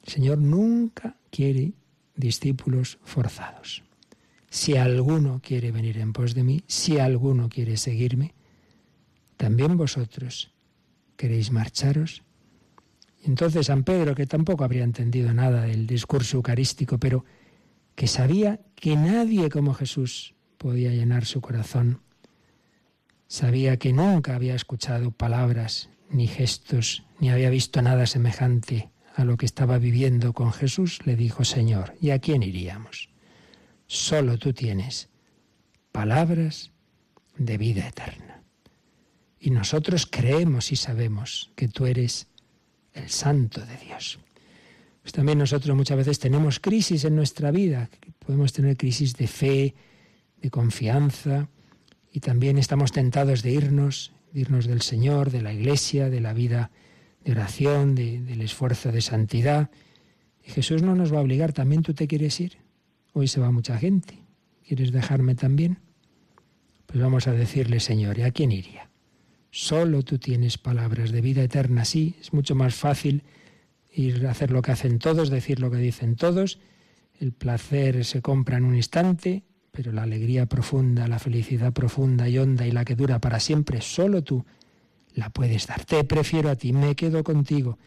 El 0.06 0.12
Señor 0.12 0.38
nunca 0.38 1.18
quiere 1.32 1.74
discípulos 2.16 3.00
forzados. 3.04 3.84
Si 4.50 4.78
alguno 4.78 5.41
quiere 5.44 5.72
venir 5.72 5.98
en 5.98 6.14
pos 6.14 6.36
de 6.36 6.44
mí, 6.44 6.64
si 6.68 7.00
alguno 7.00 7.50
quiere 7.50 7.76
seguirme, 7.78 8.36
también 9.38 9.78
vosotros 9.78 10.54
queréis 11.18 11.52
marcharos. 11.52 12.24
Entonces 13.24 13.68
San 13.68 13.84
Pedro, 13.84 14.14
que 14.14 14.28
tampoco 14.28 14.64
habría 14.64 14.84
entendido 14.84 15.34
nada 15.34 15.64
del 15.64 15.88
discurso 15.88 16.38
eucarístico, 16.38 17.00
pero 17.00 17.26
que 17.96 18.08
sabía 18.08 18.60
que 18.76 18.96
nadie 18.96 19.50
como 19.50 19.74
Jesús 19.74 20.36
podía 20.58 20.91
llenar 20.91 21.26
su 21.26 21.41
corazón, 21.41 22.02
sabía 23.28 23.78
que 23.78 23.94
nunca 23.94 24.36
había 24.36 24.56
escuchado 24.56 25.12
palabras 25.12 25.89
ni 26.10 26.28
gestos, 26.28 27.04
ni 27.20 27.30
había 27.30 27.50
visto 27.50 27.82
nada 27.82 28.06
semejante 28.06 28.89
a 29.16 29.24
lo 29.26 29.38
que 29.38 29.46
estaba 29.46 29.78
viviendo 29.78 30.34
con 30.34 30.52
Jesús, 30.54 31.00
le 31.06 31.16
dijo, 31.16 31.44
Señor, 31.44 31.96
¿y 32.02 32.12
a 32.12 32.20
quién 32.20 32.44
iríamos? 32.44 33.10
Solo 33.88 34.38
tú 34.38 34.54
tienes 34.54 35.10
palabras 35.91 36.72
de 37.38 37.58
vida 37.58 37.88
eterna. 37.88 38.41
Y 39.39 39.52
nosotros 39.52 40.08
creemos 40.10 40.72
y 40.72 40.76
sabemos 40.76 41.52
que 41.56 41.68
tú 41.68 41.86
eres 41.86 42.28
el 42.94 43.10
santo 43.10 43.66
de 43.66 43.78
Dios. 43.78 44.20
Pues 45.04 45.12
también 45.12 45.38
nosotros 45.38 45.76
muchas 45.76 45.97
veces 45.97 46.18
tenemos 46.18 46.60
crisis 46.60 47.04
en 47.04 47.16
nuestra 47.16 47.51
vida, 47.51 47.89
podemos 48.26 48.54
tener 48.54 48.78
crisis 48.78 49.14
de 49.16 49.28
fe, 49.28 49.76
de 50.41 50.49
confianza, 50.49 51.49
y 52.12 52.22
también 52.22 52.58
estamos 52.58 52.93
tentados 52.93 53.43
de 53.43 53.51
irnos, 53.51 54.14
de 54.32 54.41
irnos 54.41 54.66
del 54.66 54.82
Señor, 54.82 55.30
de 55.30 55.41
la 55.41 55.54
Iglesia, 55.54 56.10
de 56.10 56.22
la 56.22 56.34
vida 56.34 56.72
de 57.26 57.34
oración, 57.34 57.95
del 57.95 58.41
esfuerzo 58.41 58.91
de 58.91 59.01
santidad. 59.01 59.70
Y 60.45 60.51
Jesús 60.51 60.82
no 60.84 60.95
nos 60.95 61.14
va 61.14 61.18
a 61.18 61.22
obligar, 61.22 61.51
también 61.51 61.82
tú 61.82 61.93
te 61.93 62.08
quieres 62.08 62.39
ir. 62.39 62.58
Hoy 63.14 63.28
se 63.28 63.41
va 63.41 63.51
mucha 63.51 63.78
gente. 63.78 64.20
¿Quieres 64.66 64.91
dejarme 64.91 65.36
también? 65.36 65.80
Pues 66.86 67.01
vamos 67.01 67.28
a 67.28 67.34
decirle, 67.34 67.80
Señor, 67.80 68.20
¿y 68.20 68.24
a 68.24 68.32
quién 68.32 68.51
iría? 68.51 68.89
Solo 69.51 70.04
tú 70.04 70.18
tienes 70.18 70.58
palabras 70.58 71.12
de 71.12 71.22
vida 71.22 71.43
eterna. 71.43 71.84
Sí, 71.84 72.16
es 72.22 72.32
mucho 72.32 72.56
más 72.56 72.76
fácil 72.76 73.24
ir 73.94 74.26
a 74.28 74.32
hacer 74.32 74.52
lo 74.52 74.62
que 74.62 74.72
hacen 74.72 75.00
todos, 75.00 75.30
decir 75.30 75.60
lo 75.60 75.72
que 75.72 75.78
dicen 75.78 76.16
todos. 76.16 76.60
El 77.20 77.32
placer 77.32 78.06
se 78.06 78.22
compra 78.22 78.58
en 78.58 78.66
un 78.66 78.76
instante, 78.76 79.44
pero 79.72 79.91
la 79.91 80.04
alegría 80.04 80.46
profunda, 80.46 81.08
la 81.08 81.20
felicidad 81.20 81.74
profunda 81.74 82.28
y 82.28 82.38
honda 82.38 82.66
y 82.66 82.72
la 82.72 82.86
que 82.86 82.96
dura 82.96 83.20
para 83.20 83.39
siempre, 83.39 83.82
solo 83.82 84.24
tú 84.24 84.46
la 85.14 85.30
puedes 85.30 85.68
dar. 85.68 85.86
Te 85.86 86.04
prefiero 86.04 86.50
a 86.50 86.56
ti, 86.56 86.74
me 86.74 86.96
quedo 86.96 87.24
contigo. 87.24 87.78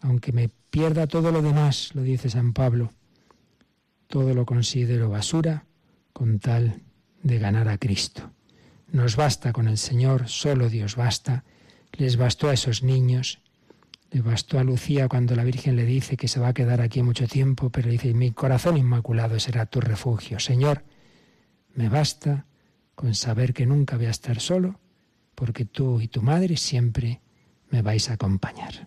Aunque 0.00 0.32
me 0.32 0.48
pierda 0.48 1.06
todo 1.06 1.30
lo 1.30 1.42
demás, 1.42 1.90
lo 1.94 2.02
dice 2.02 2.30
San 2.30 2.52
Pablo, 2.52 2.92
todo 4.06 4.34
lo 4.34 4.46
considero 4.46 5.08
basura 5.10 5.66
con 6.12 6.38
tal 6.38 6.82
de 7.22 7.38
ganar 7.38 7.68
a 7.68 7.78
Cristo. 7.78 8.32
Nos 8.90 9.16
basta 9.16 9.52
con 9.52 9.68
el 9.68 9.78
Señor, 9.78 10.28
solo 10.28 10.68
Dios 10.68 10.96
basta, 10.96 11.44
les 11.92 12.16
bastó 12.16 12.48
a 12.48 12.54
esos 12.54 12.82
niños, 12.82 13.41
le 14.12 14.20
bastó 14.20 14.58
a 14.58 14.64
Lucía 14.64 15.08
cuando 15.08 15.34
la 15.34 15.42
Virgen 15.42 15.74
le 15.74 15.86
dice 15.86 16.18
que 16.18 16.28
se 16.28 16.38
va 16.38 16.48
a 16.48 16.54
quedar 16.54 16.82
aquí 16.82 17.02
mucho 17.02 17.26
tiempo, 17.26 17.70
pero 17.70 17.90
dice, 17.90 18.12
mi 18.12 18.30
corazón 18.30 18.76
inmaculado 18.76 19.40
será 19.40 19.64
tu 19.64 19.80
refugio. 19.80 20.38
Señor, 20.38 20.84
me 21.74 21.88
basta 21.88 22.44
con 22.94 23.14
saber 23.14 23.54
que 23.54 23.64
nunca 23.64 23.96
voy 23.96 24.06
a 24.06 24.10
estar 24.10 24.38
solo, 24.40 24.78
porque 25.34 25.64
tú 25.64 26.00
y 26.00 26.08
tu 26.08 26.20
madre 26.20 26.58
siempre 26.58 27.22
me 27.70 27.80
vais 27.80 28.10
a 28.10 28.14
acompañar. 28.14 28.86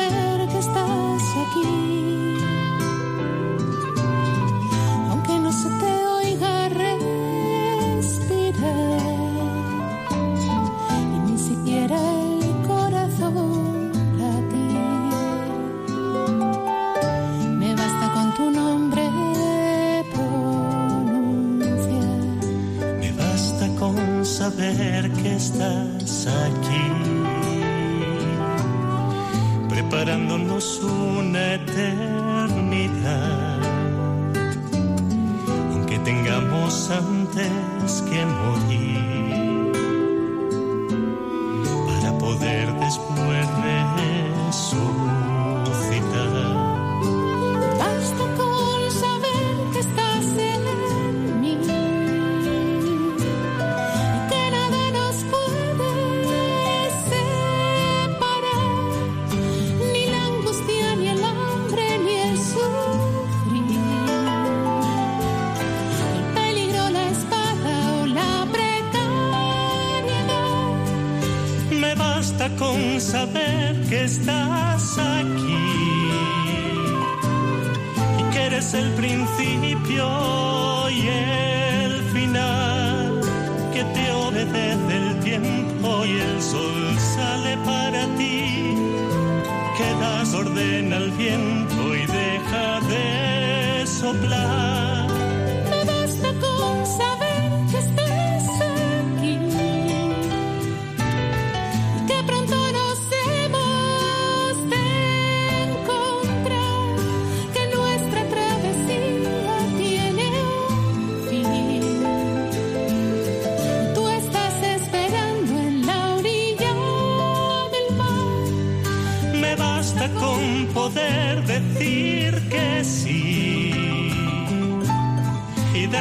obedece 85.41 85.47
el 85.47 85.65
tiempo 85.65 86.05
y 86.05 86.19
el 86.19 86.41
sol 86.41 86.99
sale 86.99 87.57
para 87.65 88.05
ti, 88.17 88.75
que 89.77 89.93
das 89.99 90.33
orden 90.33 90.93
al 90.93 91.11
viento 91.11 91.95
y 91.95 92.05
deja 92.05 92.79
de 92.87 93.85
soplar 93.85 94.70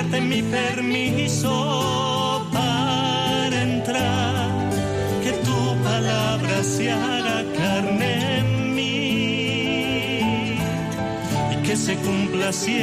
darte 0.03 0.21
mi 0.21 0.43
permiso 0.43 1.53
para 2.53 3.63
entrar, 3.63 4.71
que 5.23 5.33
tu 5.47 5.83
palabra 5.85 6.65
se 6.65 6.91
haga 6.91 7.45
carne 7.59 8.39
en 8.39 8.75
mí 8.75 10.57
y 11.53 11.57
que 11.63 11.77
se 11.77 11.97
cumpla 11.97 12.49
así 12.49 12.81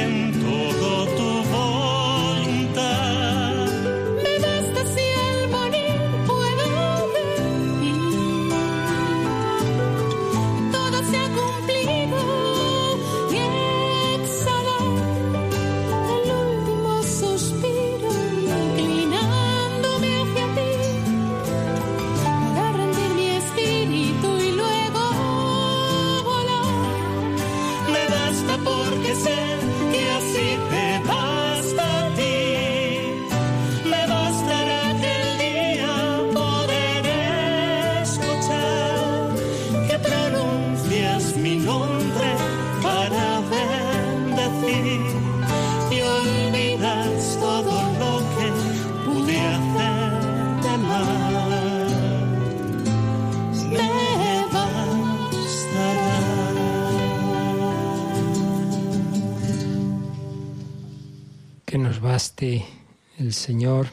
el 63.18 63.32
Señor, 63.32 63.88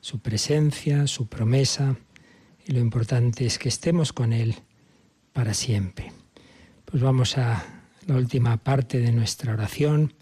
su 0.00 0.20
presencia, 0.20 1.06
su 1.08 1.26
promesa, 1.26 1.96
y 2.66 2.72
lo 2.72 2.78
importante 2.78 3.44
es 3.44 3.58
que 3.58 3.68
estemos 3.68 4.12
con 4.12 4.32
Él 4.32 4.54
para 5.32 5.52
siempre. 5.52 6.12
Pues 6.84 7.02
vamos 7.02 7.36
a 7.36 7.64
la 8.06 8.14
última 8.14 8.56
parte 8.58 9.00
de 9.00 9.10
nuestra 9.10 9.52
oración. 9.52 10.14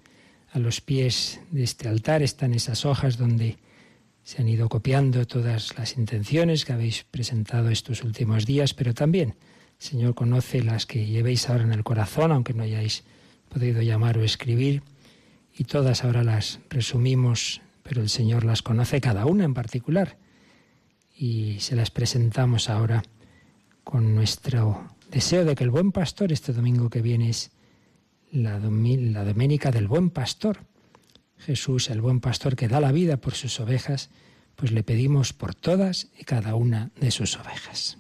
A 0.53 0.59
los 0.59 0.81
pies 0.81 1.41
de 1.51 1.65
este 1.65 1.89
altar 1.89 2.23
están 2.23 2.55
esas 2.55 2.87
hojas 2.87 3.19
donde 3.19 3.59
se 4.25 4.41
han 4.41 4.49
ido 4.49 4.69
copiando 4.69 5.27
todas 5.27 5.77
las 5.77 5.99
intenciones 5.99 6.65
que 6.65 6.73
habéis 6.73 7.05
presentado 7.05 7.69
estos 7.69 8.05
últimos 8.05 8.47
días, 8.47 8.73
pero 8.73 8.95
también 8.95 9.35
el 9.79 9.87
Señor 9.87 10.15
conoce 10.15 10.63
las 10.63 10.87
que 10.87 11.07
llevéis 11.07 11.51
ahora 11.51 11.65
en 11.65 11.73
el 11.73 11.85
corazón, 11.85 12.33
aunque 12.33 12.55
no 12.55 12.63
hayáis 12.63 13.05
podido 13.51 13.83
llamar 13.83 14.17
o 14.17 14.25
escribir, 14.25 14.83
y 15.57 15.65
todas 15.65 16.05
ahora 16.05 16.25
las 16.25 16.61
resumimos, 16.71 17.61
pero 17.83 18.01
el 18.01 18.09
Señor 18.09 18.45
las 18.45 18.63
conoce 18.63 19.01
cada 19.01 19.27
una 19.27 19.45
en 19.45 19.55
particular, 19.55 20.19
y 21.17 21.61
se 21.61 21.77
las 21.77 21.91
presentamos 21.91 22.71
ahora 22.71 23.03
con 23.85 24.15
nuestro 24.15 24.89
deseo 25.11 25.45
de 25.45 25.55
que 25.55 25.65
el 25.65 25.71
buen 25.71 25.93
pastor, 25.93 26.33
este 26.33 26.53
domingo 26.53 26.89
que 26.89 27.03
viene 27.03 27.29
es 27.29 27.51
la, 28.31 28.59
la 28.59 29.25
doménica 29.25 29.71
del 29.71 29.89
buen 29.89 30.11
pastor, 30.11 30.61
Jesús, 31.39 31.91
el 31.91 32.01
buen 32.01 32.21
pastor 32.21 32.57
que 32.57 32.69
da 32.69 32.81
la 32.81 32.93
vida 32.93 33.17
por 33.17 33.35
sus 33.35 33.61
ovejas, 33.61 34.11
pues 34.57 34.73
le 34.73 34.83
pedimos 34.83 35.33
por 35.33 35.55
todas 35.55 36.09
y 36.19 36.25
cada 36.25 36.55
una 36.55 36.91
de 37.01 37.11
sus 37.11 37.37
ovejas. 37.37 37.99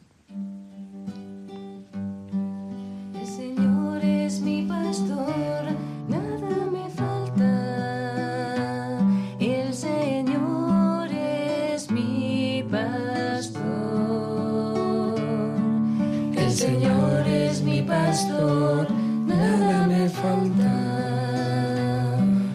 Pastor, 18.12 18.92
nada 19.26 19.86
me 19.86 20.06
falta. 20.06 20.70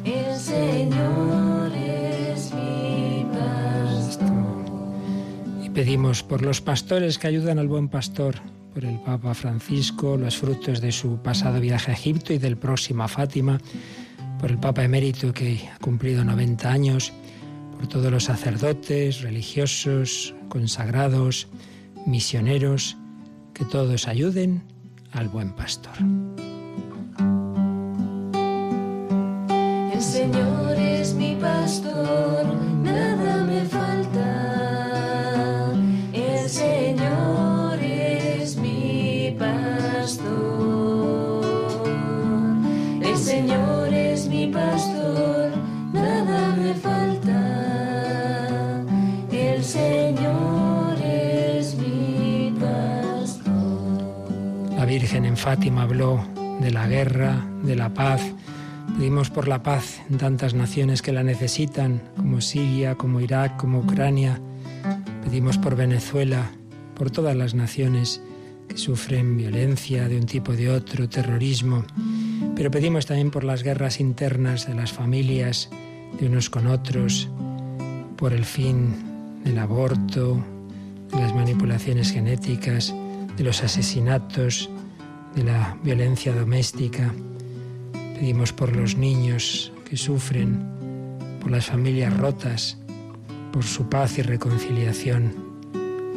El 0.05 0.36
Señor 0.36 1.72
es 1.74 2.53
mi 2.53 3.26
pastor. 3.34 4.66
Y 5.64 5.72
pedimos 5.72 6.22
por 6.22 6.43
los 6.43 6.62
pastores 6.62 7.18
que 7.18 7.26
ayudan 7.26 7.58
al 7.58 7.68
buen 7.68 7.89
pastor, 7.89 8.36
por 8.72 8.86
el 8.86 8.99
Papa 8.99 9.34
Francisco, 9.34 10.16
los 10.16 10.38
frutos 10.38 10.80
de 10.80 10.91
su 10.91 11.24
pasado 11.24 11.60
viaje 11.60 11.89
a 11.89 11.95
Egipto 11.95 12.34
y 12.34 12.38
del 12.38 12.58
próximo 12.58 13.01
a 13.01 13.08
Fátima, 13.08 13.58
por 14.39 14.51
el 14.51 14.60
Papa 14.60 14.84
emérito 14.84 15.34
que 15.34 15.68
ha 15.74 15.80
cumplido 15.80 16.24
90 16.24 16.72
años, 16.72 17.14
por 17.76 17.88
todos 17.88 18.12
los 18.12 18.26
sacerdotes, 18.26 19.22
religiosos, 19.22 20.36
consagrados, 20.49 21.47
misioneros, 22.05 22.95
que 23.55 23.66
todos 23.66 24.08
ayuden 24.08 24.77
al 25.18 25.30
buen 25.30 25.51
pastor. 25.51 25.93
El 29.93 30.01
Señor 30.01 30.76
es 30.78 31.15
mi 31.15 31.36
pastor, 31.36 32.16
Fátima 55.58 55.82
habló 55.82 56.24
de 56.62 56.70
la 56.70 56.88
guerra, 56.88 57.43
de 57.64 57.76
la 57.76 57.91
paz. 57.91 58.22
Pedimos 58.95 59.32
por 59.32 59.47
la 59.47 59.64
paz 59.64 59.99
en 60.08 60.20
tantas 60.20 60.53
naciones 60.53 61.01
que 61.01 61.12
la 61.12 61.24
necesitan, 61.24 61.99
como 62.16 62.41
Siria, 62.41 62.93
como 62.93 63.22
Irak, 63.22 63.58
como 63.58 63.80
Ucrania. 63.80 64.39
Pedimos 65.24 65.58
por 65.58 65.76
Venezuela, 65.76 66.51
por 66.93 67.10
todas 67.10 67.36
las 67.36 67.55
naciones 67.55 68.22
que 68.68 68.78
sufren 68.78 69.36
violencia 69.36 70.08
de 70.08 70.18
un 70.18 70.28
tipo 70.28 70.51
o 70.51 70.55
de 70.55 70.70
otro, 70.70 71.10
terrorismo. 71.10 71.86
Pero 72.55 72.70
pedimos 72.70 73.08
también 73.08 73.32
por 73.32 73.43
las 73.43 73.64
guerras 73.64 73.99
internas 73.99 74.68
de 74.68 74.76
las 74.76 74.93
familias, 74.93 75.72
de 76.20 76.28
unos 76.28 76.51
con 76.51 76.68
otros, 76.68 77.30
por 78.16 78.32
el 78.32 78.45
fin 78.45 78.93
del 79.43 79.58
aborto, 79.58 80.38
de 81.12 81.20
las 81.20 81.34
manipulaciones 81.34 82.12
genéticas, 82.12 82.93
de 83.36 83.43
los 83.43 83.64
asesinatos, 83.64 84.70
de 85.38 85.44
la 85.44 85.78
violencia 85.84 86.34
doméstica. 86.34 87.14
Pedimos 88.16 88.52
por 88.52 88.76
los 88.76 88.98
niños 88.98 89.72
que 89.88 89.96
sufren, 89.96 90.60
por 91.40 91.52
las 91.52 91.68
familias 91.68 92.18
rotas, 92.18 92.78
por 93.54 93.64
su 93.64 93.88
paz 93.88 94.18
y 94.18 94.24
reconciliación. 94.24 95.32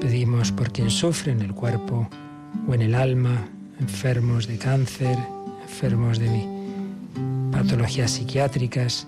Pedimos 0.01 0.53
por 0.53 0.73
quien 0.73 0.89
sufre 0.89 1.33
en 1.33 1.43
el 1.43 1.55
cuerpo 1.55 2.09
o 2.67 2.75
en 2.75 2.81
el 2.81 2.95
alma, 2.95 3.47
enfermos 3.79 4.47
de 4.47 4.57
cáncer, 4.57 5.19
enfermos 5.63 6.19
de 6.19 6.47
patologías 7.53 8.13
psiquiátricas, 8.13 9.07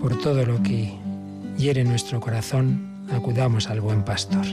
por 0.00 0.18
todo 0.18 0.46
lo 0.46 0.62
que 0.62 0.94
hiere 1.58 1.84
nuestro 1.84 2.18
corazón, 2.18 3.04
acudamos 3.12 3.68
al 3.68 3.82
buen 3.82 4.04
pastor. 4.04 4.46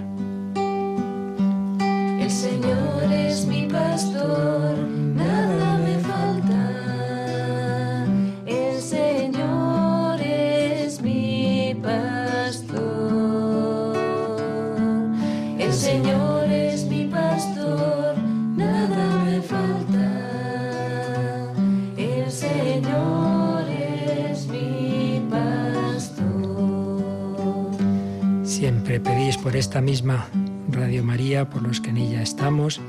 Por 29.55 29.59
esta 29.61 29.79
misma 29.79 30.27
Radio 30.69 31.01
María, 31.01 31.49
por 31.49 31.61
los 31.61 31.79
que 31.79 31.89
en 31.89 31.95
ella 31.95 32.21
estamos, 32.21 32.81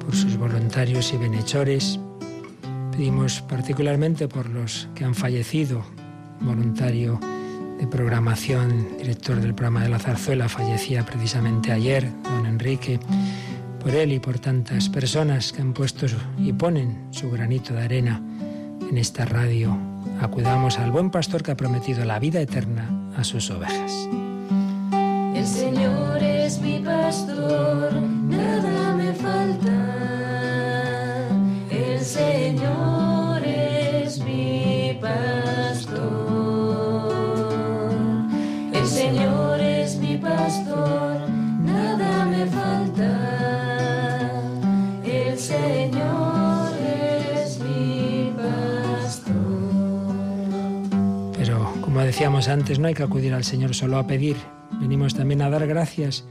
por 0.00 0.16
sus 0.16 0.36
voluntarios 0.36 1.12
y 1.12 1.18
bienhechores. 1.18 2.00
Pedimos 2.90 3.42
particularmente 3.42 4.26
por 4.26 4.50
los 4.50 4.88
que 4.96 5.04
han 5.04 5.14
fallecido. 5.14 5.84
Voluntario 6.40 7.20
de 7.78 7.86
programación, 7.86 8.88
director 8.98 9.40
del 9.40 9.54
programa 9.54 9.84
de 9.84 9.88
la 9.88 10.00
zarzuela, 10.00 10.48
fallecía 10.48 11.06
precisamente 11.06 11.70
ayer, 11.70 12.10
don 12.24 12.44
Enrique. 12.44 12.98
Por 13.78 13.94
él 13.94 14.10
y 14.10 14.18
por 14.18 14.40
tantas 14.40 14.88
personas 14.88 15.52
que 15.52 15.62
han 15.62 15.72
puesto 15.72 16.06
y 16.38 16.52
ponen 16.52 17.06
su 17.12 17.30
granito 17.30 17.72
de 17.72 17.84
arena 17.84 18.20
en 18.80 18.98
esta 18.98 19.26
radio. 19.26 19.78
Acudamos 20.20 20.76
al 20.80 20.90
buen 20.90 21.10
pastor 21.10 21.44
que 21.44 21.52
ha 21.52 21.56
prometido 21.56 22.04
la 22.04 22.18
vida 22.18 22.40
eterna 22.40 23.12
a 23.16 23.22
sus 23.22 23.48
ovejas. 23.52 24.08
El 25.40 25.46
Señor 25.46 25.99
pastor, 27.10 27.90
nada 28.28 28.94
me 28.94 29.12
falta. 29.12 29.78
El 31.68 31.98
Señor 31.98 33.42
es 33.44 34.20
mi 34.20 34.96
pastor. 35.00 35.90
El 38.72 38.86
Señor 38.86 39.60
es 39.60 39.96
mi 39.96 40.18
pastor, 40.18 41.28
nada 41.64 42.26
me 42.26 42.46
falta. 42.46 43.10
El 45.04 45.36
Señor 45.36 46.70
es 46.78 47.58
mi 47.58 48.32
pastor. 48.36 50.14
Pero 51.36 51.72
como 51.80 52.02
decíamos 52.02 52.46
antes, 52.46 52.78
no 52.78 52.86
hay 52.86 52.94
que 52.94 53.02
acudir 53.02 53.34
al 53.34 53.42
Señor 53.42 53.74
solo 53.74 53.98
a 53.98 54.06
pedir, 54.06 54.36
venimos 54.80 55.14
también 55.14 55.42
a 55.42 55.50
dar 55.50 55.66
gracias 55.66 56.24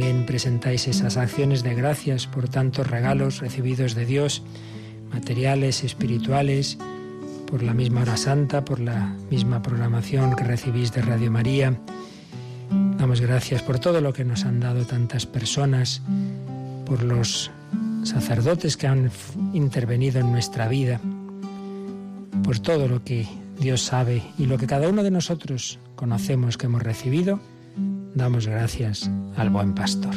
también 0.00 0.24
presentáis 0.24 0.88
esas 0.88 1.18
acciones 1.18 1.62
de 1.62 1.74
gracias 1.74 2.26
por 2.26 2.48
tantos 2.48 2.86
regalos 2.86 3.40
recibidos 3.40 3.94
de 3.94 4.06
Dios, 4.06 4.42
materiales, 5.12 5.84
espirituales, 5.84 6.78
por 7.46 7.62
la 7.62 7.74
misma 7.74 8.00
hora 8.00 8.16
santa, 8.16 8.64
por 8.64 8.80
la 8.80 9.14
misma 9.30 9.60
programación 9.60 10.34
que 10.36 10.44
recibís 10.44 10.90
de 10.94 11.02
Radio 11.02 11.30
María. 11.30 11.78
Damos 12.96 13.20
gracias 13.20 13.62
por 13.62 13.78
todo 13.78 14.00
lo 14.00 14.14
que 14.14 14.24
nos 14.24 14.46
han 14.46 14.58
dado 14.58 14.86
tantas 14.86 15.26
personas, 15.26 16.00
por 16.86 17.02
los 17.02 17.50
sacerdotes 18.02 18.78
que 18.78 18.86
han 18.86 19.10
intervenido 19.52 20.18
en 20.18 20.32
nuestra 20.32 20.66
vida, 20.66 20.98
por 22.42 22.58
todo 22.58 22.88
lo 22.88 23.04
que 23.04 23.28
Dios 23.58 23.82
sabe 23.82 24.22
y 24.38 24.46
lo 24.46 24.56
que 24.56 24.66
cada 24.66 24.88
uno 24.88 25.02
de 25.02 25.10
nosotros 25.10 25.78
conocemos 25.94 26.56
que 26.56 26.64
hemos 26.64 26.82
recibido, 26.82 27.38
Damos 28.14 28.46
gracias 28.46 29.10
al 29.36 29.50
buen 29.50 29.74
pastor. 29.74 30.14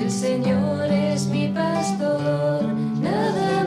El 0.00 0.10
Señor 0.10 0.90
es 0.90 1.26
mi 1.26 1.48
pastor, 1.48 2.64
nada 3.00 3.59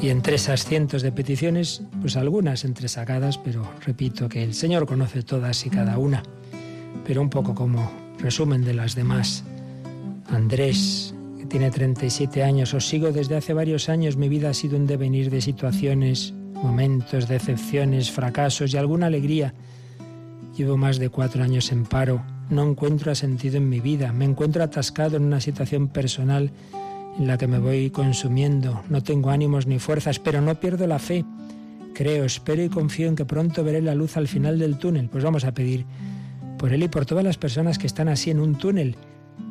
Y 0.00 0.10
entre 0.10 0.36
esas 0.36 0.64
cientos 0.64 1.02
de 1.02 1.10
peticiones, 1.10 1.82
pues 2.00 2.16
algunas 2.16 2.64
entresacadas, 2.64 3.36
pero 3.36 3.68
repito 3.84 4.28
que 4.28 4.44
el 4.44 4.54
Señor 4.54 4.86
conoce 4.86 5.24
todas 5.24 5.66
y 5.66 5.70
cada 5.70 5.98
una. 5.98 6.22
Pero 7.04 7.20
un 7.20 7.30
poco 7.30 7.54
como 7.54 7.90
resumen 8.18 8.64
de 8.64 8.74
las 8.74 8.94
demás. 8.94 9.42
Andrés, 10.28 11.14
que 11.36 11.46
tiene 11.46 11.72
37 11.72 12.44
años, 12.44 12.74
os 12.74 12.86
sigo 12.86 13.10
desde 13.10 13.36
hace 13.36 13.54
varios 13.54 13.88
años. 13.88 14.16
Mi 14.16 14.28
vida 14.28 14.50
ha 14.50 14.54
sido 14.54 14.76
un 14.76 14.86
devenir 14.86 15.30
de 15.30 15.40
situaciones, 15.40 16.32
momentos, 16.54 17.26
decepciones, 17.26 18.12
fracasos 18.12 18.72
y 18.72 18.76
alguna 18.76 19.06
alegría. 19.06 19.52
Llevo 20.56 20.76
más 20.76 21.00
de 21.00 21.08
cuatro 21.08 21.42
años 21.42 21.72
en 21.72 21.84
paro. 21.84 22.22
No 22.50 22.62
encuentro 22.68 23.14
sentido 23.16 23.56
en 23.56 23.68
mi 23.68 23.80
vida. 23.80 24.12
Me 24.12 24.26
encuentro 24.26 24.62
atascado 24.62 25.16
en 25.16 25.24
una 25.24 25.40
situación 25.40 25.88
personal 25.88 26.52
en 27.16 27.26
la 27.26 27.38
que 27.38 27.46
me 27.46 27.58
voy 27.58 27.90
consumiendo. 27.90 28.82
No 28.88 29.02
tengo 29.02 29.30
ánimos 29.30 29.66
ni 29.66 29.78
fuerzas, 29.78 30.18
pero 30.18 30.40
no 30.40 30.54
pierdo 30.56 30.86
la 30.86 30.98
fe. 30.98 31.24
Creo, 31.94 32.24
espero 32.24 32.62
y 32.62 32.68
confío 32.68 33.08
en 33.08 33.16
que 33.16 33.24
pronto 33.24 33.64
veré 33.64 33.82
la 33.82 33.94
luz 33.94 34.16
al 34.16 34.28
final 34.28 34.58
del 34.58 34.78
túnel. 34.78 35.08
Pues 35.08 35.24
vamos 35.24 35.44
a 35.44 35.52
pedir 35.52 35.84
por 36.58 36.72
él 36.72 36.82
y 36.82 36.88
por 36.88 37.06
todas 37.06 37.24
las 37.24 37.38
personas 37.38 37.78
que 37.78 37.86
están 37.86 38.08
así 38.08 38.30
en 38.30 38.40
un 38.40 38.56
túnel, 38.56 38.96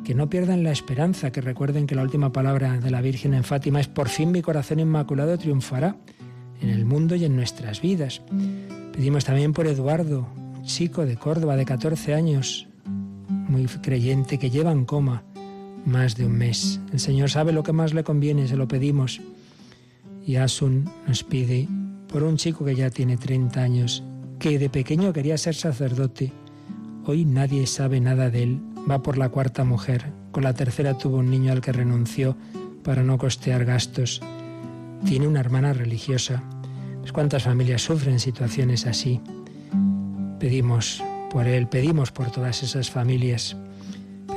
que 0.04 0.14
no 0.14 0.28
pierdan 0.28 0.62
la 0.62 0.72
esperanza, 0.72 1.30
que 1.30 1.40
recuerden 1.40 1.86
que 1.86 1.94
la 1.94 2.02
última 2.02 2.32
palabra 2.32 2.78
de 2.78 2.90
la 2.90 3.00
Virgen 3.00 3.34
en 3.34 3.44
Fátima 3.44 3.80
es 3.80 3.88
por 3.88 4.08
fin 4.08 4.30
mi 4.30 4.42
corazón 4.42 4.80
inmaculado 4.80 5.36
triunfará 5.38 5.96
en 6.60 6.70
el 6.70 6.84
mundo 6.84 7.14
y 7.14 7.24
en 7.24 7.36
nuestras 7.36 7.80
vidas. 7.80 8.22
Pedimos 8.92 9.24
también 9.24 9.52
por 9.52 9.66
Eduardo, 9.66 10.28
chico 10.62 11.06
de 11.06 11.16
Córdoba 11.16 11.56
de 11.56 11.64
14 11.64 12.14
años, 12.14 12.68
muy 13.48 13.66
creyente, 13.66 14.38
que 14.38 14.50
lleva 14.50 14.72
en 14.72 14.84
coma 14.84 15.22
más 15.84 16.16
de 16.16 16.26
un 16.26 16.32
mes. 16.32 16.80
El 16.92 17.00
Señor 17.00 17.30
sabe 17.30 17.52
lo 17.52 17.62
que 17.62 17.72
más 17.72 17.94
le 17.94 18.04
conviene, 18.04 18.48
se 18.48 18.56
lo 18.56 18.68
pedimos. 18.68 19.20
Y 20.26 20.36
Asun 20.36 20.90
nos 21.06 21.24
pide 21.24 21.68
por 22.08 22.22
un 22.22 22.36
chico 22.36 22.64
que 22.64 22.74
ya 22.74 22.90
tiene 22.90 23.16
30 23.16 23.60
años, 23.60 24.02
que 24.38 24.58
de 24.58 24.70
pequeño 24.70 25.12
quería 25.12 25.38
ser 25.38 25.54
sacerdote. 25.54 26.32
Hoy 27.04 27.24
nadie 27.24 27.66
sabe 27.66 28.00
nada 28.00 28.30
de 28.30 28.42
él. 28.42 28.60
Va 28.90 29.02
por 29.02 29.18
la 29.18 29.28
cuarta 29.28 29.64
mujer. 29.64 30.12
Con 30.30 30.44
la 30.44 30.54
tercera 30.54 30.96
tuvo 30.96 31.18
un 31.18 31.30
niño 31.30 31.52
al 31.52 31.60
que 31.60 31.72
renunció 31.72 32.36
para 32.82 33.02
no 33.02 33.18
costear 33.18 33.64
gastos. 33.64 34.20
Tiene 35.04 35.26
una 35.26 35.40
hermana 35.40 35.72
religiosa. 35.72 36.42
Pues 37.00 37.12
¿Cuántas 37.12 37.44
familias 37.44 37.82
sufren 37.82 38.20
situaciones 38.20 38.86
así? 38.86 39.20
Pedimos 40.38 41.02
por 41.30 41.46
él, 41.46 41.68
pedimos 41.68 42.12
por 42.12 42.30
todas 42.30 42.62
esas 42.62 42.90
familias, 42.90 43.56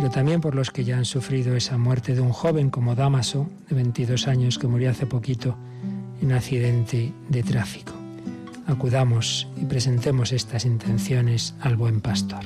pero 0.01 0.09
también 0.09 0.41
por 0.41 0.55
los 0.55 0.71
que 0.71 0.83
ya 0.83 0.97
han 0.97 1.05
sufrido 1.05 1.55
esa 1.55 1.77
muerte 1.77 2.15
de 2.15 2.21
un 2.21 2.31
joven 2.31 2.71
como 2.71 2.95
Damaso, 2.95 3.47
de 3.69 3.75
22 3.75 4.27
años, 4.27 4.57
que 4.57 4.65
murió 4.65 4.89
hace 4.89 5.05
poquito 5.05 5.55
en 6.23 6.31
accidente 6.31 7.13
de 7.29 7.43
tráfico. 7.43 7.93
Acudamos 8.65 9.47
y 9.61 9.65
presentemos 9.65 10.31
estas 10.31 10.65
intenciones 10.65 11.53
al 11.61 11.75
buen 11.75 12.01
pastor. 12.01 12.43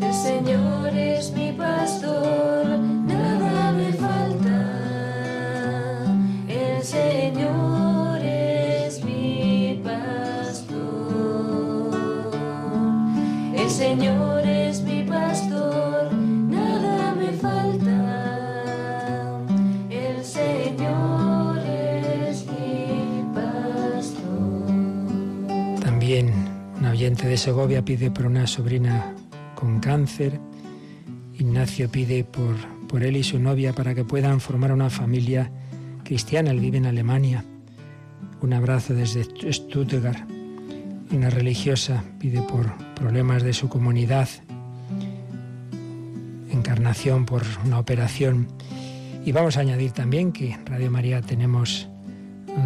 El 0.00 0.14
Señor 0.14 0.96
es 0.96 1.30
mi 1.32 1.52
pastor, 1.52 2.78
nada 2.78 3.72
me 3.72 3.92
falta. 3.92 4.72
El 6.48 6.82
Señor 6.82 7.65
Señor 13.86 14.44
es 14.44 14.82
mi 14.82 15.04
pastor, 15.04 16.12
nada 16.12 17.14
me 17.14 17.30
falta. 17.34 17.94
El 19.88 20.24
Señor 20.24 21.58
es 21.60 22.44
mi 22.46 23.22
pastor. 23.32 24.66
También 25.84 26.32
un 26.80 26.86
oyente 26.86 27.28
de 27.28 27.36
Segovia 27.36 27.84
pide 27.84 28.10
por 28.10 28.26
una 28.26 28.48
sobrina 28.48 29.14
con 29.54 29.78
cáncer. 29.78 30.40
Ignacio 31.38 31.88
pide 31.88 32.24
por, 32.24 32.56
por 32.88 33.04
él 33.04 33.16
y 33.16 33.22
su 33.22 33.38
novia 33.38 33.72
para 33.72 33.94
que 33.94 34.02
puedan 34.02 34.40
formar 34.40 34.72
una 34.72 34.90
familia 34.90 35.48
cristiana. 36.02 36.50
Él 36.50 36.58
vive 36.58 36.78
en 36.78 36.86
Alemania. 36.86 37.44
Un 38.40 38.52
abrazo 38.52 38.94
desde 38.94 39.22
Stuttgart. 39.52 40.35
Una 41.10 41.30
religiosa 41.30 42.02
pide 42.18 42.42
por 42.42 42.76
problemas 42.94 43.42
de 43.42 43.52
su 43.52 43.68
comunidad. 43.68 44.28
Encarnación 46.50 47.26
por 47.26 47.42
una 47.64 47.78
operación. 47.78 48.48
Y 49.24 49.32
vamos 49.32 49.56
a 49.56 49.60
añadir 49.60 49.92
también 49.92 50.32
que 50.32 50.52
en 50.52 50.66
Radio 50.66 50.90
María 50.90 51.22
tenemos 51.22 51.88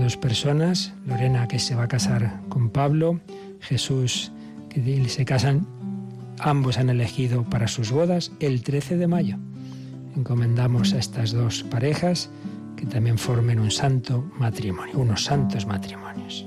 dos 0.00 0.16
personas. 0.16 0.94
Lorena 1.06 1.48
que 1.48 1.58
se 1.58 1.74
va 1.74 1.84
a 1.84 1.88
casar 1.88 2.40
con 2.48 2.70
Pablo. 2.70 3.20
Jesús 3.60 4.32
que 4.70 5.08
se 5.08 5.24
casan. 5.24 5.66
Ambos 6.38 6.78
han 6.78 6.88
elegido 6.88 7.44
para 7.44 7.68
sus 7.68 7.90
bodas 7.90 8.32
el 8.40 8.62
13 8.62 8.96
de 8.96 9.06
mayo. 9.06 9.36
Encomendamos 10.16 10.94
a 10.94 10.98
estas 10.98 11.32
dos 11.32 11.62
parejas 11.64 12.30
que 12.76 12.86
también 12.86 13.18
formen 13.18 13.60
un 13.60 13.70
santo 13.70 14.30
matrimonio, 14.38 14.98
unos 14.98 15.24
santos 15.24 15.66
matrimonios. 15.66 16.46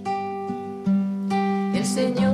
Señor 1.94 2.33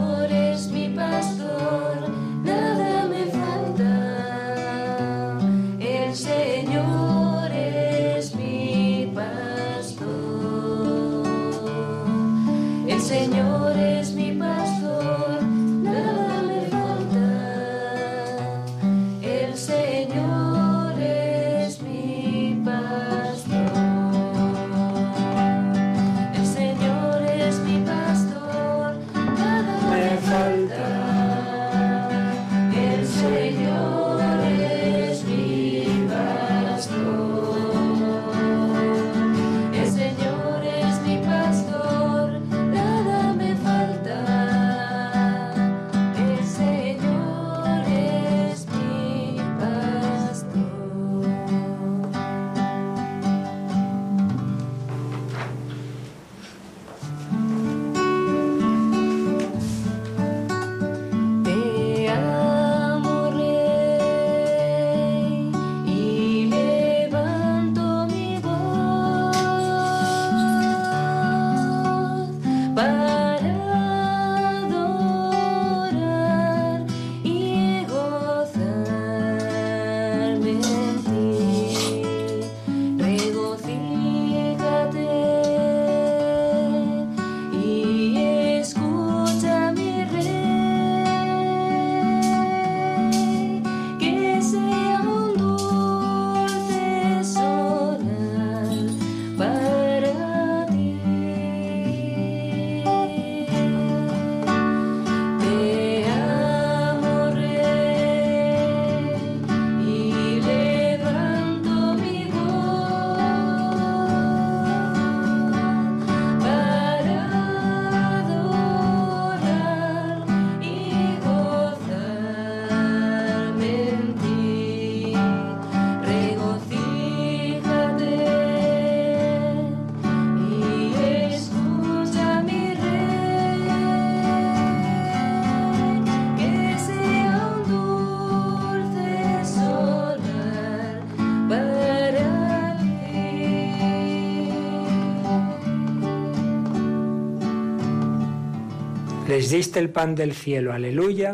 Les 149.39 149.49
diste 149.49 149.79
el 149.79 149.89
pan 149.89 150.15
del 150.15 150.33
cielo, 150.33 150.73
aleluya, 150.73 151.33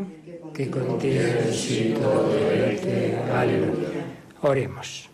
que 0.53 0.69
contiene 0.69 1.41
aleluya. 3.33 4.05
Oremos. 4.43 5.09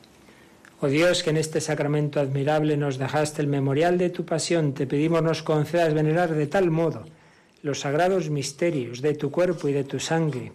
Oh 0.81 0.89
Dios, 0.89 1.23
que 1.23 1.29
en 1.29 1.37
este 1.37 1.61
sacramento 1.61 2.19
admirable 2.19 2.75
nos 2.75 2.97
dejaste 2.97 3.41
el 3.41 3.47
memorial 3.47 3.97
de 3.97 4.09
tu 4.09 4.25
pasión, 4.25 4.73
te 4.73 4.87
pedimos 4.87 5.23
nos 5.23 5.41
concedas 5.41 5.93
venerar 5.93 6.35
de 6.35 6.47
tal 6.47 6.69
modo 6.69 7.05
los 7.63 7.79
sagrados 7.79 8.29
misterios 8.29 9.01
de 9.01 9.13
tu 9.13 9.31
cuerpo 9.31 9.69
y 9.69 9.71
de 9.71 9.85
tu 9.85 9.97
sangre, 9.97 10.51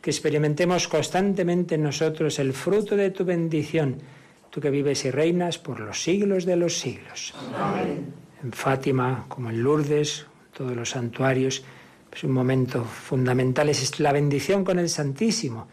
que 0.00 0.10
experimentemos 0.10 0.86
constantemente 0.86 1.74
en 1.74 1.82
nosotros 1.82 2.38
el 2.38 2.52
fruto 2.52 2.94
de 2.94 3.10
tu 3.10 3.24
bendición, 3.24 3.98
tú 4.50 4.60
que 4.60 4.70
vives 4.70 5.04
y 5.04 5.10
reinas 5.10 5.58
por 5.58 5.80
los 5.80 6.00
siglos 6.00 6.44
de 6.44 6.54
los 6.54 6.78
siglos. 6.78 7.34
Amén. 7.58 8.14
En 8.40 8.52
Fátima, 8.52 9.24
como 9.28 9.50
en 9.50 9.64
Lourdes, 9.64 10.26
todos 10.56 10.76
los 10.76 10.90
santuarios, 10.90 11.64
pues 12.10 12.24
un 12.24 12.32
momento 12.32 12.84
fundamental 12.84 13.68
es 13.68 13.98
la 14.00 14.12
bendición 14.12 14.64
con 14.64 14.78
el 14.78 14.88
Santísimo, 14.88 15.68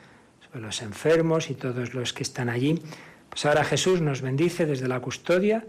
sobre 0.48 0.62
los 0.62 0.82
enfermos 0.82 1.50
y 1.50 1.56
todos 1.56 1.94
los 1.94 2.14
que 2.14 2.24
están 2.24 2.50
allí. 2.50 2.82
Pues 3.30 3.46
ahora 3.46 3.64
Jesús 3.64 4.02
nos 4.02 4.22
bendice 4.22 4.66
desde 4.66 4.88
la 4.88 5.00
custodia, 5.00 5.66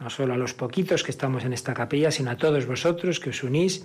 no 0.00 0.10
solo 0.10 0.34
a 0.34 0.36
los 0.36 0.54
poquitos 0.54 1.04
que 1.04 1.10
estamos 1.10 1.44
en 1.44 1.52
esta 1.52 1.74
capilla, 1.74 2.10
sino 2.10 2.30
a 2.30 2.36
todos 2.36 2.66
vosotros 2.66 3.20
que 3.20 3.30
os 3.30 3.42
unís 3.44 3.84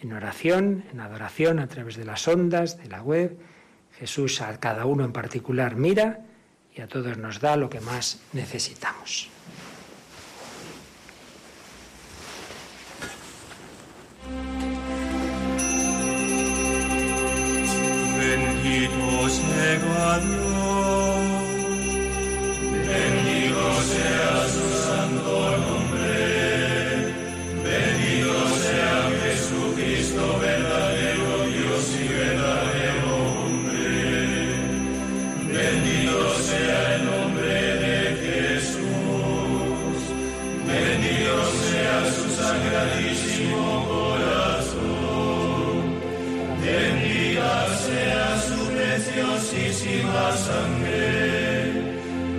en 0.00 0.12
oración, 0.12 0.84
en 0.92 1.00
adoración 1.00 1.58
a 1.58 1.66
través 1.66 1.96
de 1.96 2.04
las 2.04 2.28
ondas, 2.28 2.78
de 2.78 2.88
la 2.88 3.02
web. 3.02 3.38
Jesús 3.98 4.40
a 4.40 4.58
cada 4.60 4.86
uno 4.86 5.04
en 5.04 5.12
particular 5.12 5.76
mira 5.76 6.20
y 6.74 6.80
a 6.80 6.88
todos 6.88 7.16
nos 7.16 7.40
da 7.40 7.56
lo 7.56 7.70
que 7.70 7.80
más 7.80 8.20
necesitamos. 8.32 9.30
Bendito 18.74 19.30
sea 19.30 20.18
Dios, 20.18 21.44
bendito 22.88 23.82
sea 23.82 24.63
preciosísima 49.14 50.32
sangre, 50.32 51.72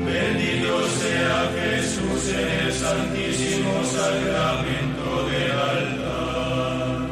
bendito 0.06 0.88
sea 1.00 1.50
Jesús 1.56 2.34
en 2.34 2.50
el 2.68 2.74
santísimo 2.74 3.74
sacramento 3.86 5.08
del 5.30 5.52
altar, 5.52 7.08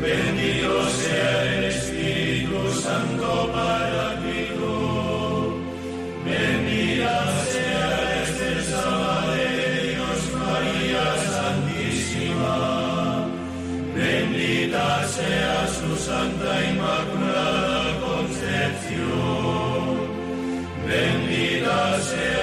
bendito 0.00 0.74
sea 0.90 1.54
el 1.54 1.64
Espíritu 1.64 2.58
Santo 2.80 3.50
Paráclito, 3.52 4.21
Blessed. 22.02 22.41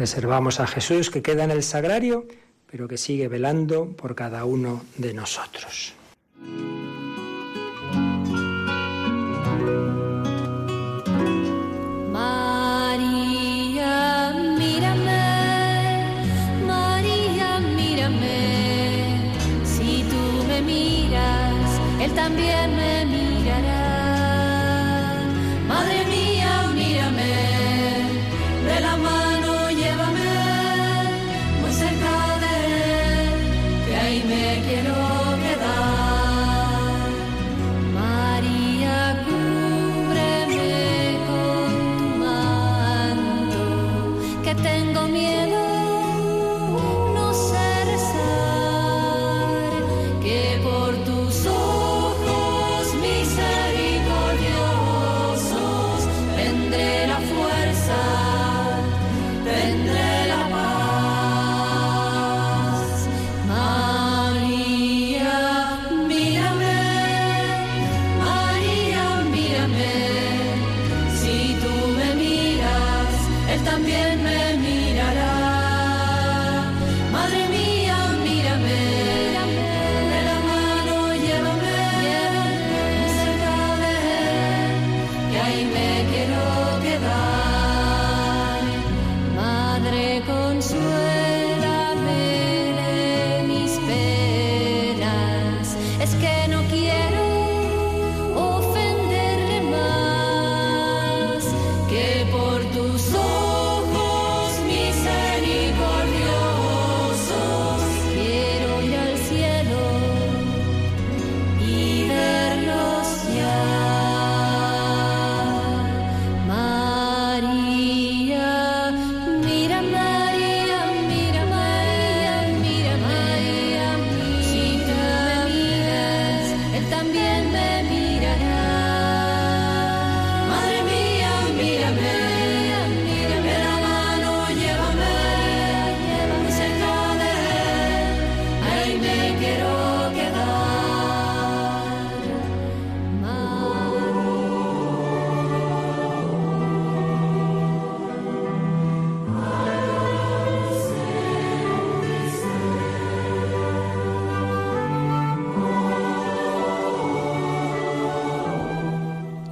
Reservamos 0.00 0.60
a 0.60 0.66
Jesús 0.66 1.10
que 1.10 1.20
queda 1.20 1.44
en 1.44 1.50
el 1.50 1.62
sagrario, 1.62 2.26
pero 2.70 2.88
que 2.88 2.96
sigue 2.96 3.28
velando 3.28 3.94
por 3.94 4.14
cada 4.14 4.46
uno 4.46 4.82
de 4.96 5.12
nosotros. 5.12 5.92
María, 12.10 13.12
mírame, 14.58 16.14
María, 16.66 17.60
mírame. 17.60 19.34
Si 19.66 20.02
tú 20.04 20.44
me 20.48 20.62
miras, 20.62 21.78
Él 22.00 22.14
también 22.14 22.74
me 22.74 22.99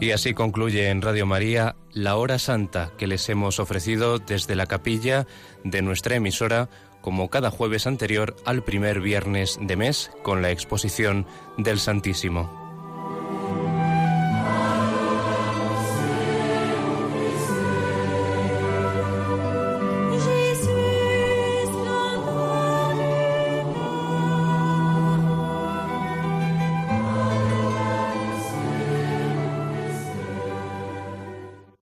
Y 0.09 0.13
así 0.13 0.33
concluye 0.33 0.89
en 0.89 1.03
Radio 1.03 1.27
María 1.27 1.77
la 1.93 2.17
hora 2.17 2.39
santa 2.39 2.93
que 2.97 3.07
les 3.07 3.29
hemos 3.29 3.61
ofrecido 3.61 4.19
desde 4.19 4.57
la 4.57 4.65
capilla 4.65 5.27
de 5.65 5.83
nuestra 5.83 6.17
emisora, 6.17 6.71
como 7.03 7.29
cada 7.29 7.51
jueves 7.51 7.87
anterior 7.87 8.35
al 8.47 8.65
primer 8.65 9.03
viernes 9.03 9.59
de 9.61 9.77
mes, 9.77 10.11
con 10.23 10.41
la 10.41 10.51
exposición 10.51 11.27
del 11.59 11.79
Santísimo. 11.79 12.58